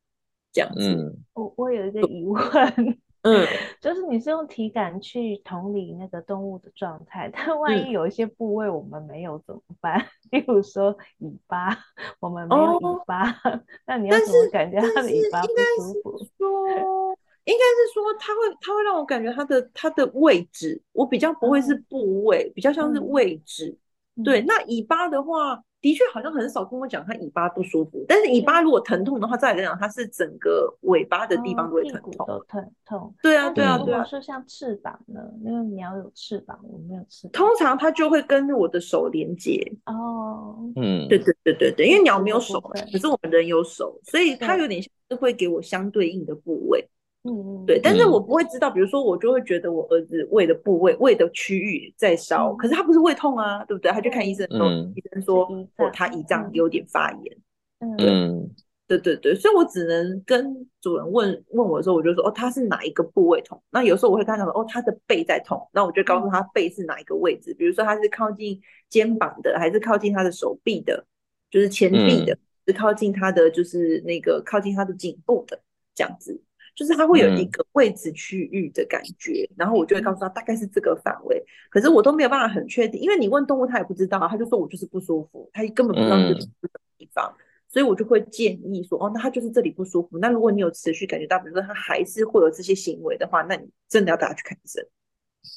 [0.51, 2.41] 这样子，嗯、我我有一个疑问。
[3.21, 3.45] 嗯，
[3.81, 9.99] 就是你是用体感去同理那个动物的状态，但万一有一些部位我们没有怎么办？
[9.99, 10.07] 嗯、
[10.39, 11.77] 例如说尾巴，
[12.19, 16.25] 我们没有尾巴，哦、 那你要怎么感觉它的尾巴不舒服？
[16.37, 23.77] 说，应该是说它会，它会让我感觉它的它的位置，我比较不会是部位，嗯、比较像是位置。
[24.15, 25.63] 嗯、对，那尾巴的话。
[25.79, 33.15] 的确好像很少跟我讲他尾巴不舒服，但是尾巴如果疼痛的话，再来讲它是整个尾巴的地方都会疼痛，都疼痛。
[33.21, 34.03] 对啊，对啊，对啊。
[34.03, 35.21] 说像翅膀呢？
[35.43, 37.31] 因为鸟有翅膀，我没有翅膀。
[37.33, 39.71] 通常它就会跟我的手连接。
[39.85, 46.87] 哦，嗯，对对对对对，因为鸟没有手，可是我们人有手，所以它有点像是会给我相对应的部位。
[47.27, 53.91] 嗯，对，但是我不会知道，比如说我就会觉得我儿子胃的部位、胃的区域在烧，可是他不是胃痛啊，对不对？
[53.91, 55.43] 他去看医生，说医生说
[55.77, 57.37] 哦，他胰脏有点发炎。
[57.79, 58.49] 嗯，
[58.87, 63.61] 对对对，所以我只能跟主人问问我的时候，我就说哦，他是哪一个部位痛？
[63.71, 71.05] 那有时候我会跟他讲说哦，他的背在痛，那我就告诉他背是哪一个位置，比如说他是靠近肩膀的，还是靠近他的手臂的，
[71.51, 75.59] 就是前臂的，是靠近他的就是那个靠近他的颈部的
[75.93, 76.41] 这样子。
[76.77, 90.19] 就是它会有一个位置区域的感觉，嗯、然后我就会告诉他大概是这个范围，可是我都没有办法很确定，因为你问动物它也不知道，它就说我就是不舒服，它根本不知道这个地方，嗯、所以我就会建议说，哦，那它就是这里不舒服。
[90.19, 94.85] 那如果你有持续感觉到，比如说它还是会有这些行为的话，那你真的要带他去看医生。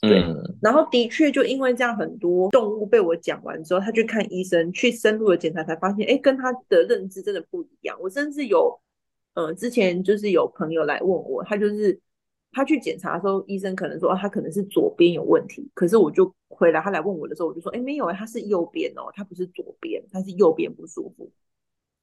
[0.01, 7.95] 对，嗯、然后的确就因为这样，很多动物被我讲完之后，他去看医生，去深入的检查，才发现，哎，跟他的认知真的不一样。
[8.01, 8.81] 我甚至有。
[9.35, 11.99] 嗯，之前就是有朋友来问我，他就是
[12.51, 21.31] 他去检查的时候，医生可能说他可能是左边有问题，可是我就回来，他来问我的时候，我就说，哎、欸，没有，他是右边哦，他不是左边，他是右边不舒服。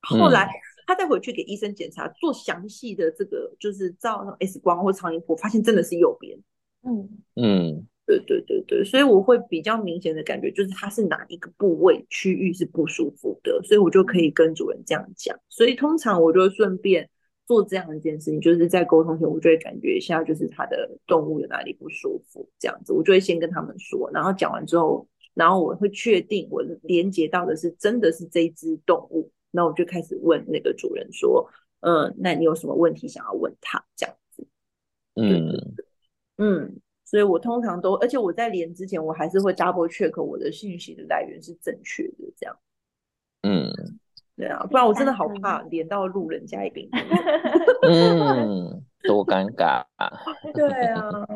[0.01, 0.49] 后来
[0.87, 6.39] 他再回去给医生检查，做详细的这个就是照 X 光或超音波，发现真的是右边。
[6.83, 15.37] 嗯嗯，对对对对，所以我会比较明显的感觉就是他是哪一个部位区域是不舒服的，所以我就可以跟主人这样讲。
[15.49, 17.09] 所以通常我就顺便。
[17.47, 33.81] 做这样一件事情，就是在沟通前，我就会感觉一下，就是他的动物有哪里不舒服，这样子，我就会先跟他们说，然后讲完之后，然后我会确定我连接到的是真的是这一只动物，那我就开始问那个主人说，嗯，那你有什么问题想要问他？
[33.95, 34.45] 这样子，
[35.15, 35.73] 嗯
[36.37, 42.59] 嗯，所以我通常都，而且我在连之前，我还是会 double check 我的信息的来源是正确的，这样，
[43.43, 43.71] 嗯。
[44.37, 47.01] 对啊，不然我真的好怕连到路人甲乙丙丁。
[47.89, 50.11] 嗯，多尴尬啊！
[50.53, 51.27] 对啊，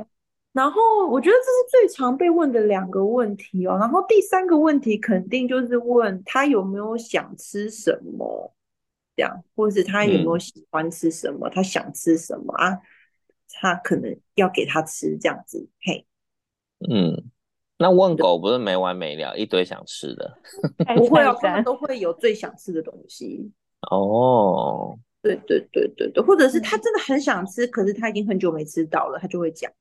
[0.54, 3.76] 然后我觉得这是最常被问的两个问题哦。
[3.80, 8.54] 然后第三个问题肯定就是问他有没有想吃什么，
[9.16, 12.78] 这样，或者是他有没有喜欢吃什么，嗯、他想吃什么啊？
[13.50, 16.06] 他可能要给他吃这样子，嘿，
[16.88, 17.32] 嗯。
[17.82, 20.38] 那问狗不是没完没了，一堆想吃的？
[20.96, 23.52] 不会哦， 他们都会有最想吃的东西。
[23.90, 29.72] 哦，对对对对对，或者是他真的很想吃，可是他已经很久没吃到了，他就会讲。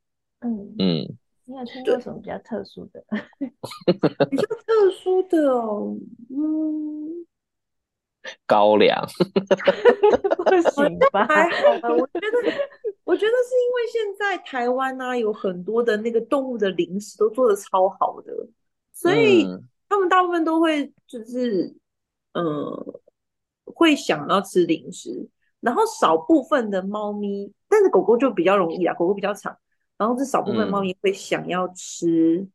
[0.41, 3.05] 嗯嗯，你有听过什么比较特殊的？
[4.31, 5.95] 比较特殊的哦，
[6.31, 7.27] 嗯，
[8.47, 9.07] 高粱。
[10.47, 11.27] 不行吧？
[11.27, 12.53] 还好吧，我觉得。
[13.11, 18.33] 我觉得是因为现在台湾呢、啊、有很多的那个动物的零食都做的超好的，
[18.93, 19.45] 所以
[19.89, 21.75] 他们大部分都会就是
[22.35, 23.01] 嗯、呃、
[23.65, 29.59] 会想要吃零食，然后少部分的猫咪，但是狗狗就比较容易啊，狗狗比较长，
[29.99, 32.47] 然后这少部分猫咪会想要吃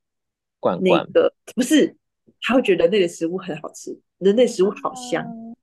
[0.61, 0.79] 那个罐。
[0.81, 1.05] 罐，
[1.53, 1.97] 不是，
[2.41, 5.21] 它会觉得那个食物很好吃，人类食物好香。
[5.25, 5.54] 嗯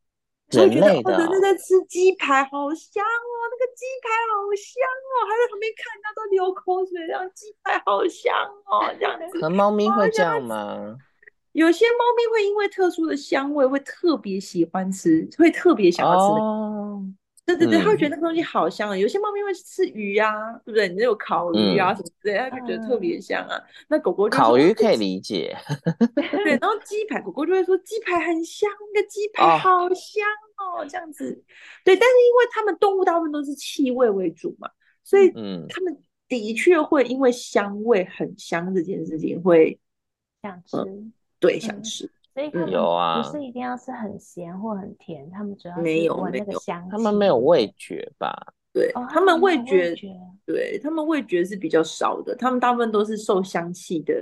[0.53, 3.35] 人类的，或者是在吃鸡排，好香哦！
[3.51, 8.35] 那个鸡排好香哦，还在旁边看，他都流口水，这样鸡排好香
[8.67, 9.41] 哦，这样子。
[9.41, 10.97] 可猫咪会这样吗？
[11.53, 16.23] 有些猫咪会因为特殊的香味，会特别喜欢吃，会特别想要吃。
[16.41, 17.03] 哦，
[17.57, 18.97] 对对对对，他会觉得那个东西好香啊。
[18.97, 20.89] 有些猫咪会吃鱼啊，对不对？
[20.89, 23.61] 你有烤鱼啊什么之类，他就觉得特别香啊。
[23.89, 25.57] 那狗狗烤鱼可以理解，
[26.45, 26.59] 对。
[26.61, 30.25] 然后鸡排，狗狗就会说鸡排很香，那个鸡排好香
[30.59, 31.43] 哦，这样子。
[31.85, 34.69] 对，但是因为他们动物大部分都是气味为主嘛，
[35.03, 35.97] 所以嗯，他们
[36.29, 39.79] 的确会因为香味很香这件事情会
[40.43, 40.77] 想吃，
[41.39, 42.11] 对，想吃。
[42.35, 46.91] 所以有啊，不是一定要是很咸或很甜，他们主要是闻那个香气。
[46.91, 48.35] 他们没有味觉吧？
[48.72, 49.95] 对，他们味觉，
[50.47, 54.14] 对他们味觉是比较少的，他们大部分都是受香气的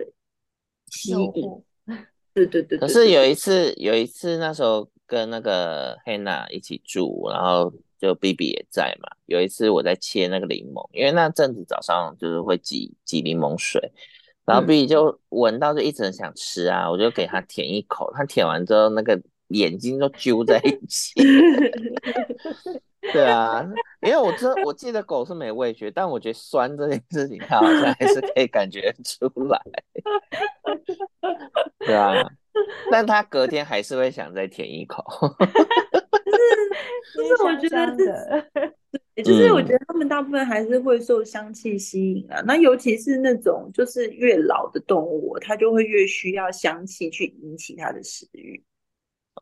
[0.87, 1.63] 吸引。
[2.35, 2.79] 对对对。
[2.79, 9.09] 可是有一次，有一次那时候跟那个 Hannah 一起住，然后就 BB 也在嘛。
[9.27, 13.93] 有一次我在切那个柠檬，因为那阵子早上就是会挤挤柠檬水。
[14.51, 16.87] 然后 B 就闻到，就一直很想吃啊！
[16.87, 19.17] 嗯、我就给他舔一口，他舔完之后，那个
[19.49, 21.15] 眼睛都揪在一起。
[23.13, 23.65] 对啊，
[24.03, 29.63] 因为我知我记得狗是没味觉，但我觉得酸这件事情，它好像还是可以感觉出来。
[31.79, 32.13] 对啊，
[32.91, 35.05] 但他隔天还是会想再舔一口。
[37.15, 37.97] 就是，就是我觉得
[39.23, 48.63] 就是我觉得他们大部分还是会受香气吸引啊，那尤其是那种就是越老的动物，它就会越需要香气去引起它的食欲。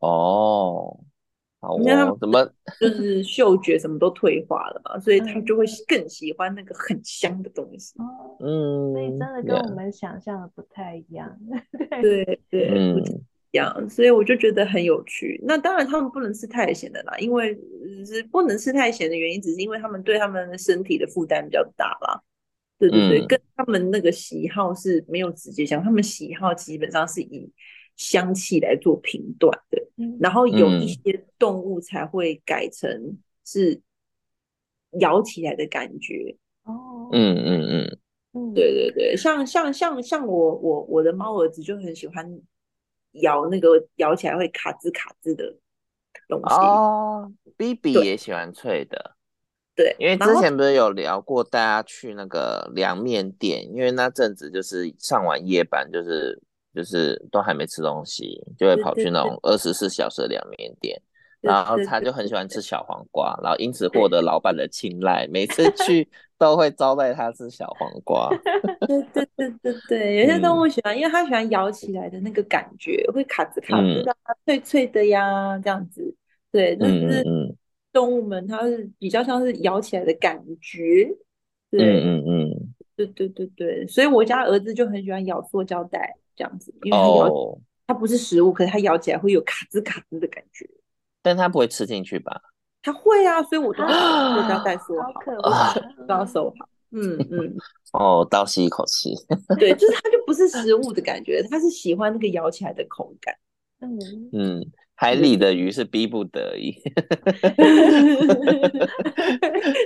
[0.01, 1.01] 哦，
[1.61, 2.49] 好哦，怎么
[2.81, 7.95] 就是嗅觉什么都退化了嘛，所以它就会更喜欢那个很香的东西。
[8.41, 11.37] 嗯，所以真的跟我们想象的不太一样。
[12.01, 13.03] 对 对，对嗯。
[13.53, 15.41] 样，所以我就觉得很有趣。
[15.45, 17.55] 那当然，他们不能吃太咸的啦，因为
[18.07, 22.23] 是不能吃太咸的原因，只是因为他们对他们的身体的负担比较大啦。
[22.79, 25.85] 对对对，嗯、跟他们那个喜好是没有直接相关。
[25.85, 27.51] 他们喜好基本上是以
[27.97, 33.81] 香气来做评断的，嗯、然后有一些动物才会改成是
[35.01, 36.37] 咬起来的感觉。
[36.65, 37.99] 哦，嗯嗯嗯
[38.35, 42.41] 嗯，对对对，像像像像我我我的猫儿子就很喜欢。
[43.13, 45.55] 咬那个咬起来会卡兹卡兹的
[46.29, 49.17] 东西哦，B B 也喜欢脆的，
[49.75, 56.41] 对，因为之前不是有聊过，大家去那个凉面店，因为那阵子就是上完夜班，就是
[56.75, 61.01] 就是都还没吃东西，就会跑去那种二十四小时的凉面店。
[61.41, 66.09] 然后他就很喜欢吃小黄瓜，然后因此获得老板的青睐，每次去
[66.39, 68.29] 都会招待他吃小黄瓜。
[68.87, 74.15] 对对对对对，有些动物喜欢，因为它喜欢咬起来的那个感觉，会卡吱卡吱的，
[74.45, 76.15] 脆脆的呀，这样子。
[76.51, 77.25] 对，但是
[77.93, 81.09] 动物们它是比较像是咬起来的感觉。
[81.71, 90.67] 对，嗯嗯，对对对对，所以我家儿子就很喜欢咬塑胶袋这样子，因为他咬，它不是食物，可是它咬起来会有卡吱卡吱的感觉。
[91.29, 92.41] 但他不会吃进去吧？
[92.81, 94.97] 他会啊，所以我都要塑胶袋收
[95.43, 95.75] 好，
[96.09, 96.67] 都要收好。
[96.93, 97.55] 嗯嗯。
[97.93, 99.15] 哦，倒吸一口气。
[99.61, 103.35] 对，就是它就不是食物的感觉，他是喜欢那个咬起来的口感。
[103.81, 103.99] 嗯
[104.33, 106.73] 嗯，海里的鱼是逼不得已。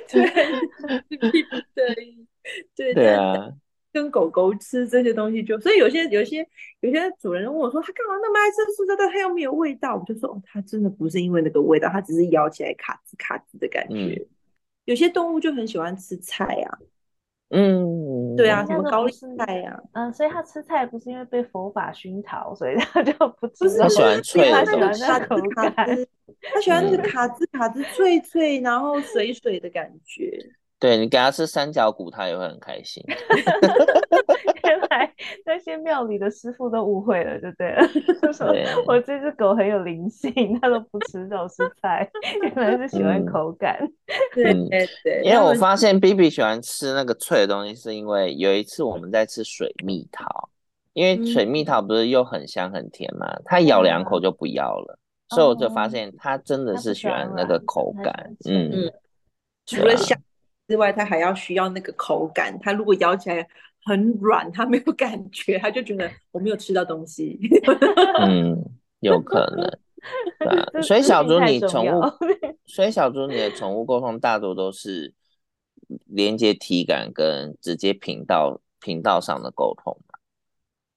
[0.09, 0.26] 对，
[1.09, 2.24] 是逼不得已。
[2.76, 3.51] 对对啊。
[3.93, 6.47] 跟狗狗吃这些东西就，就所以有些有些
[6.80, 9.07] 有些主人问我说，他干嘛那么爱吃塑胶袋？
[9.09, 9.97] 它又没有味道。
[9.97, 13.95] 我就说，哦，它真的不是因为那个味道，它只是咬起来卡吱卡吱的感觉。
[13.95, 14.26] 嗯、
[14.86, 16.78] 有些动物就很喜欢吃菜啊，
[17.51, 23.68] 嗯，对啊，什么高丽菜呀、啊，嗯，所以它吃菜不是因为被佛法熏陶，所以它就不吃。
[23.78, 26.07] 他喜欢脆的东西，他喜欢那个卡吱卡吱，
[26.55, 30.51] 他喜欢那个卡吱卡吱脆脆，然后水水的感觉。
[30.83, 33.01] 对，你给他吃三角骨，他也会很开心。
[34.64, 35.14] 原来
[35.47, 37.87] 那些庙里的师傅都误会了，就对了。
[38.51, 42.11] 对我这只狗很有灵性，它都不吃肉吃菜，
[42.43, 43.78] 原来是喜欢口感。
[44.35, 50.51] 对对对，因为我发现 B B 喜欢吃那个脆的东西，是因为有一次我们在吃水蜜桃，
[50.95, 54.99] 因为水蜜桃不是又很香很甜嘛，它咬两口就不要了，
[55.30, 58.37] 嗯、所以我就发现它真的是喜欢那个口感。
[58.49, 58.93] 嗯嗯，
[59.64, 60.18] 除了香。
[60.73, 62.59] 之外，它还要需要那个口感。
[62.62, 63.47] 它如果咬起来
[63.85, 67.39] 很软，它没有感觉，它就觉得我没有吃到东西。
[68.25, 68.57] 嗯，
[69.01, 69.70] 有可能。
[70.83, 72.01] 所以小猪，你宠物，
[72.64, 75.12] 所以小猪，你的宠物沟通大多都是
[76.07, 80.18] 连接体感跟直接频道频道上的沟通嘛？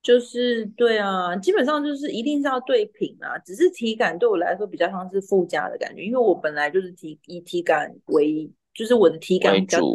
[0.02, 3.36] 就是对啊，基本上就是一定是要对频啊。
[3.40, 8.50] 只是体感对我来说比较像是附加的感觉，因为我本来就是体以体感为。
[8.76, 9.88] 就是我的体感比较强，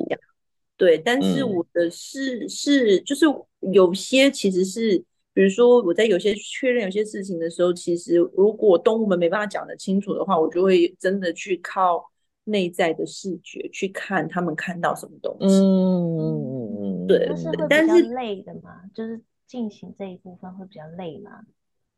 [0.77, 3.25] 对，但是我的是、嗯、是就是
[3.71, 4.97] 有些其实是，
[5.34, 12.03] 比如说我在有些确认有些事情的时候，其实如果动物们没办法讲得清楚的话，我就会真的去靠
[12.45, 15.55] 内在的视觉去看他们看到什么东西。
[15.55, 21.32] 嗯，对，但是会比较累的嘛，就是进行这一部分会比较累嘛。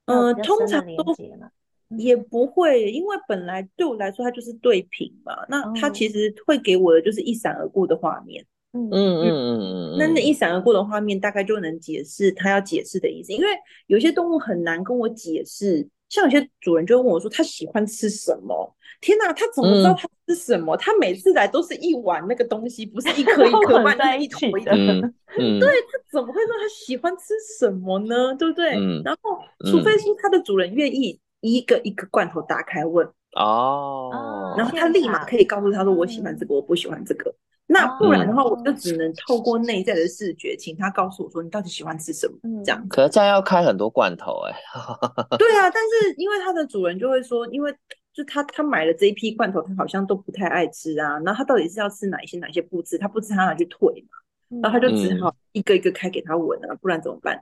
[0.06, 1.16] 嗯、呃，通常都
[1.98, 8.46] 也不会，因为本来对我来说它就是对屏嘛，那它其实会给我的就是一闪而过的画面。
[8.76, 9.60] 嗯嗯嗯嗯
[9.94, 13.48] 嗯，那那一闪而过的画面大概就能解释他要解释的意思，因为
[13.86, 18.76] 有些动物很难跟我解释，像有些主人就问我说他喜欢吃什么？
[19.00, 20.76] 天哪，他怎么知道他吃什么？
[20.76, 24.72] 嗯、他每次来都是一碗那个东西，不是一颗 一颗放在一起的。
[24.72, 28.34] 嗯，对，他怎么会说他喜欢吃什么呢？
[28.36, 28.74] 对不对？
[28.76, 29.38] 嗯、然后
[29.70, 31.20] 除非是他的主人愿意
[31.52, 37.34] 一个一个罐头打开问哦，然后他立马可以告诉他说我喜欢这个，我不喜欢这个。
[37.66, 42.38] 那不然的话，我就只能透过内在的视觉，请他告诉我说，你到底喜欢吃什么？
[42.64, 42.88] 这样。
[42.90, 45.38] 可是这样要开很多罐头哎、欸。
[45.38, 47.74] 对啊，但是因为它的主人就会说，因为
[48.14, 51.18] 就他他买了这一批罐头，他好像都不太爱吃啊。
[51.20, 52.98] 那他到底是要吃哪一些，哪一些不吃？
[52.98, 54.60] 他不吃，他拿去退嘛。
[54.62, 57.40] 然后他就只好一个一个开给他闻啊，不然怎么办？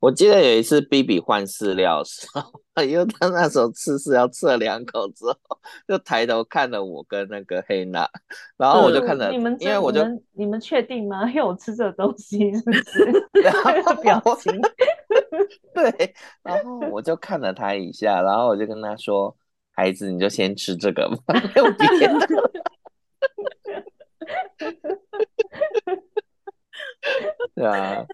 [0.00, 5.36] 我记得有一次 B B 换饲料的时候， 因为他那时候吃饲料吃了两口之后，
[5.88, 8.08] 就抬头看了我跟那个黑娜，
[8.56, 10.02] 然后我就看着，你们因为我就
[10.32, 11.26] 你们确定吗？
[11.28, 13.28] 因为我吃这个东西是不是？
[13.42, 13.52] 然
[13.82, 14.52] 后表情，
[15.74, 19.34] 对，然后我就看了他一下，然后我就跟他说
[19.74, 22.26] ：“孩子，你就先吃这个吧，没有别的。”
[27.54, 28.04] 对啊。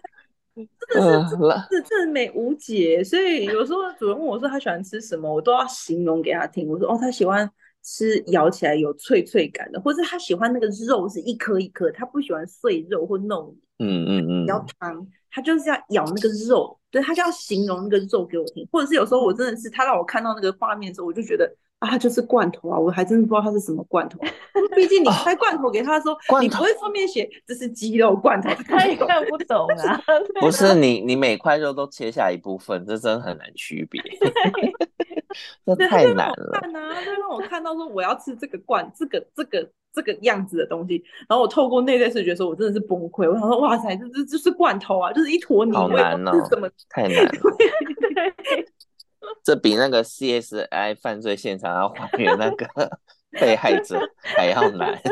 [0.93, 1.35] 真的是，
[1.69, 3.03] 这这真没无解。
[3.03, 6.67] 所以有时候主人问我说他喜欢吃什么，我都要形容给他听。
[6.67, 7.49] 我说哦，他喜欢
[7.83, 13.57] 吃咬起来有脆脆感的，或者他喜欢那个肉是一颗一颗，他不喜欢碎肉或糯米。
[13.79, 18.67] 嗯嗯嗯，要汤，他就是要咬那个肉，对，他就要形容那个肉给我听。
[18.71, 21.53] 或者是有时候我真的是他让我看到那个画面的时候，我就觉得。
[21.83, 22.79] 啊，它就是罐头啊！
[22.79, 24.17] 我还真的不知道它是什么罐头。
[24.73, 30.01] 毕竟你开罐头给他说，哦、你不会上面写这是鸡肉罐头， 他也看不懂啊。
[30.39, 34.01] 不是你，你每块肉都切下一部分，这真的很难区别。
[35.65, 36.59] 这太难了。
[36.61, 41.03] 看啊，就让我看到说我要吃这个罐，这个这个这个样子的东西。
[41.27, 43.29] 然后我透过内在视觉说，我真的是崩溃。
[43.29, 45.73] 我想说，哇塞，这这就是罐头啊，就是一坨泥。
[45.73, 47.31] 好难哦，怎么太难了。
[49.43, 52.67] 这比那个 CSI 犯罪现场要还原那个
[53.39, 54.99] 被害者还要难。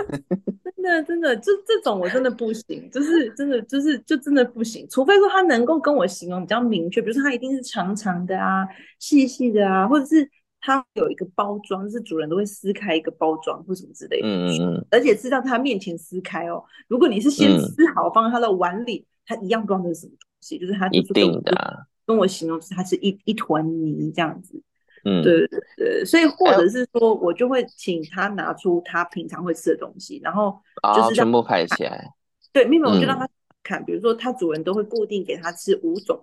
[0.81, 4.87] 真的，真的，这这种我真的不行，就是真的，就是就真的不行。
[4.89, 10.27] 除非说他能够跟我形容比较明确，比如说他一定是长长的啊，细细的啊，或者是
[10.59, 14.27] 他有一个包装，就是主人都会撕开一个包装或什么之类的。
[14.27, 14.85] 嗯嗯嗯。
[14.89, 16.63] 而且是在他面前撕开哦。
[16.87, 21.85] 如果你是先撕好放在他的碗里，他一样不知道那是什么东西，就是他就是一定的啊。
[22.05, 24.61] 跟我形容是它是一一团泥这样子，
[25.05, 30.59] 嗯，对对对，所以或者是说我就会请他拿出他平常会吃的东西，然后
[30.95, 32.13] 就是全部拍起来，
[32.51, 33.27] 对，妹妹我就让他
[33.63, 36.21] 看，比如说他主人都会固定给他吃五种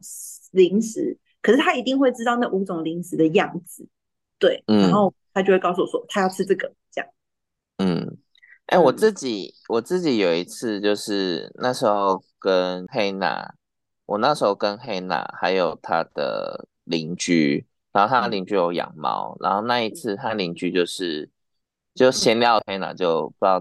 [0.52, 3.86] 零食，可是他一定会知道那五种零食的样子，
[4.38, 7.10] 对，然后他就会告诉我说他要吃这个这样，
[7.78, 8.18] 嗯，
[8.66, 13.54] 哎，我自己我自己有一次就是那时候跟佩娜。
[14.08, 21.28] 我那时候跟黑娜还有她的邻居，然后她的邻居有养猫，然后那一次他邻居就是
[21.94, 23.60] 就闲聊，黑娜就不知道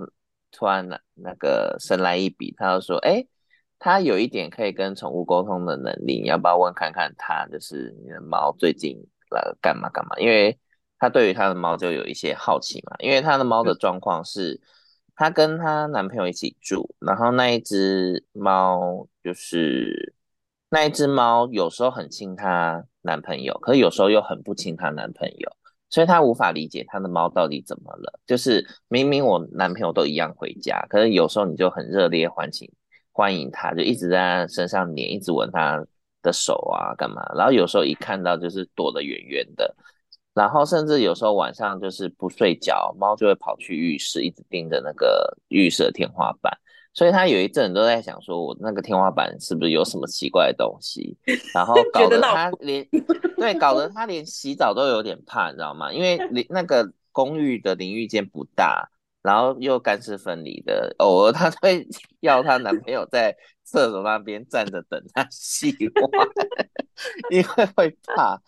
[0.50, 3.28] 突然那那个神来一笔，他就说，哎，
[3.78, 8.98] 他有一点可以跟宠物沟通的能力，你要不要问看看他，就是你的猫最近
[9.30, 10.16] 了干嘛干嘛？
[10.18, 10.58] 因为
[10.98, 14.62] 他对于他的猫就有一些好奇嘛，因为他的猫的状况是，
[15.14, 20.14] 她跟她男朋友一起住，然后那一只猫就是。
[20.70, 25.50] 那一只猫有时候很亲她男朋友，可是有时候又很不亲她男朋友，
[25.90, 28.20] 所以她无法理解她的猫到底怎么了。
[28.26, 32.72] 就是明明我男朋友都一样回家，可是有时候你就很热烈欢迎
[33.14, 35.84] 欢迎他，就一直在他身上黏，一直闻他
[36.22, 37.24] 的手啊，干嘛？
[37.36, 39.74] 然后有时候一看到就是躲得远远的，
[40.34, 46.56] 然后甚至有时候晚上就是不睡觉，猫就会跑去浴室，一直盯着那个浴室的天花板。
[46.98, 51.16] 所以他有一阵都在想，说我那个天花板是不是有什么奇怪的东西，
[51.54, 52.84] 然后 搞得他连
[53.38, 55.94] 对，搞得他连洗澡都有点怕，你知道吗？
[55.94, 58.90] 因为淋那个公寓的淋浴间不大，
[59.22, 61.88] 然后又干湿分离的，偶尔他会
[62.22, 65.70] 要她男朋友在厕所那边站着等她洗
[66.02, 66.28] 完，
[67.30, 68.42] 因为会怕。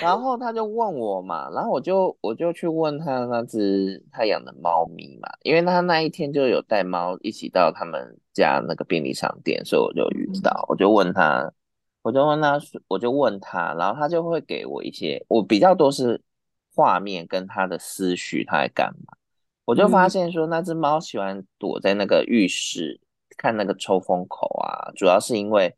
[0.00, 11.52] 然后他就问我嘛，然后我就我就去问他那只他养的猫咪嘛，因为他那一天就有带猫一起到他们家那个便利商店，所以我就遇到，我就问他，
[12.02, 12.58] 我就问他，
[12.88, 16.20] 我就问他，然后他就会给我一些，我比较多是
[16.74, 19.14] 画面跟他的思绪，他在干嘛？
[19.64, 23.00] 我就发现说，那只猫喜欢躲在那个浴室
[23.36, 25.76] 看那个抽风口啊，主要是因为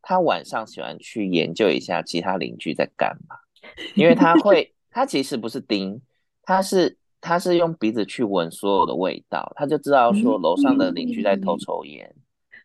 [0.00, 3.36] 他晚上喜欢去研究一下其他邻居在干嘛，
[3.94, 6.00] 因为它会，它其实不是叮，
[6.42, 12.14] 它是它是用鼻子去闻所有的味道，它就知道说楼上的邻居在偷抽烟，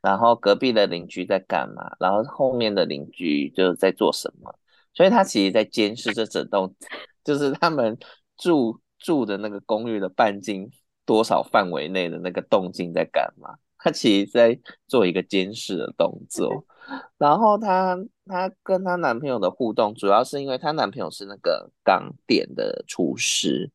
[0.02, 4.54] 然后隔壁的邻居在干嘛，然后后面的邻居就是在做什么，
[4.94, 6.76] 所以它其实在监视这整栋，
[7.24, 7.98] 就是他们
[8.38, 8.80] 住。
[9.04, 10.70] 住的那个公寓的半径
[11.08, 13.50] 多少范围内的那个动静在干嘛？
[13.80, 16.64] 他其实在做一个监视的动作。
[17.18, 23.70] 然后她她跟她男朋友的互动，主要是因为她男朋友是那个港点的厨师，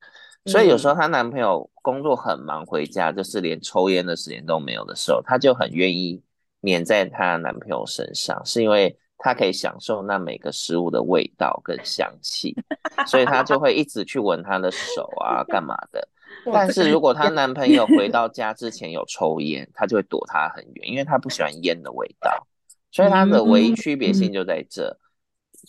[0.46, 6.22] 所以有时候她男朋友工作很忙，回家就是连抽烟的时间都没有的时候，她就很愿意
[6.60, 8.96] 黏在她男朋友身上，是因为。
[9.18, 12.54] 她可以享受那每个食物的味道跟香气，
[13.06, 16.06] 所以她就会一直去闻他的手啊，干嘛的。
[16.52, 22.46] 但是如果她男朋友回到家之前有抽烟，她就会躲他很远，因为她不喜欢烟的味道。
[22.96, 24.98] 所以它的唯一区别性就在这。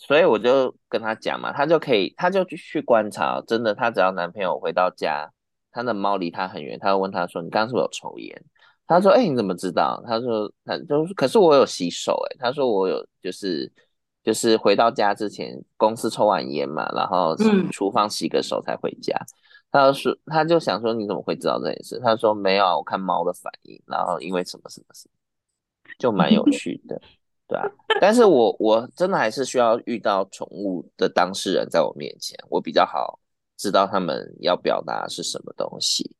[0.00, 5.28] 所以我就跟他讲嘛，他就可以，他就去去观察，真的，他只要男朋友回到家，
[5.72, 8.44] 他的猫离他很远，他会问他说：“你刚刚是不是有抽烟？”
[8.86, 13.70] 他说：“哎、欸，你怎么知道？”他说：“他就是，可是我有洗手。”哎，他说：“我有，就是
[14.22, 17.34] 就是回到家之前，公司抽完烟嘛，然后
[17.72, 19.14] 厨房洗个手才回家。
[19.16, 19.34] 嗯”
[19.72, 25.14] 他就说：“他就想说，你怎么会知道这件事？”他说：“没有啊，我看猫的反应，然后因为什么什么什么，
[25.98, 27.02] 就蛮有趣的，
[27.48, 27.66] 对啊。
[28.00, 33.18] 但是我我真的还是需要遇到宠物的当事人在我面前，我比较好
[33.56, 36.14] 知道他们要表达是什么东西。”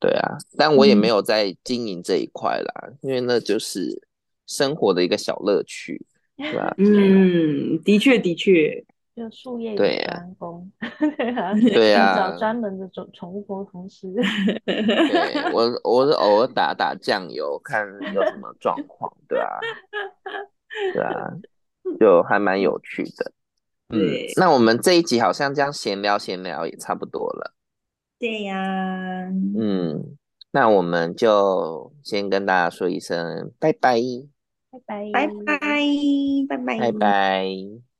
[0.00, 4.02] 对啊，但我也没有在经营这一块啦，嗯、因为那就是
[4.48, 6.04] 生活的一个小乐趣，
[6.36, 6.74] 对吧、啊？
[6.76, 10.72] 嗯，的确的确，就术业有专攻，
[11.72, 14.12] 对啊，找专门的宠宠物沟通师。
[14.66, 19.60] 对，我 我是偶尔打打酱油，看有什么状况，对啊，
[20.92, 21.30] 对啊，
[21.98, 23.32] 就还蛮有趣的。
[23.90, 23.98] 嗯，
[24.36, 27.54] 那我们这一集好像这样闲聊闲聊也差不多了。
[28.18, 30.16] 对呀，嗯，
[30.50, 34.00] 那我们就先跟大家说一声拜拜，
[34.70, 35.58] 拜拜，拜拜，
[36.48, 37.91] 拜拜，拜拜。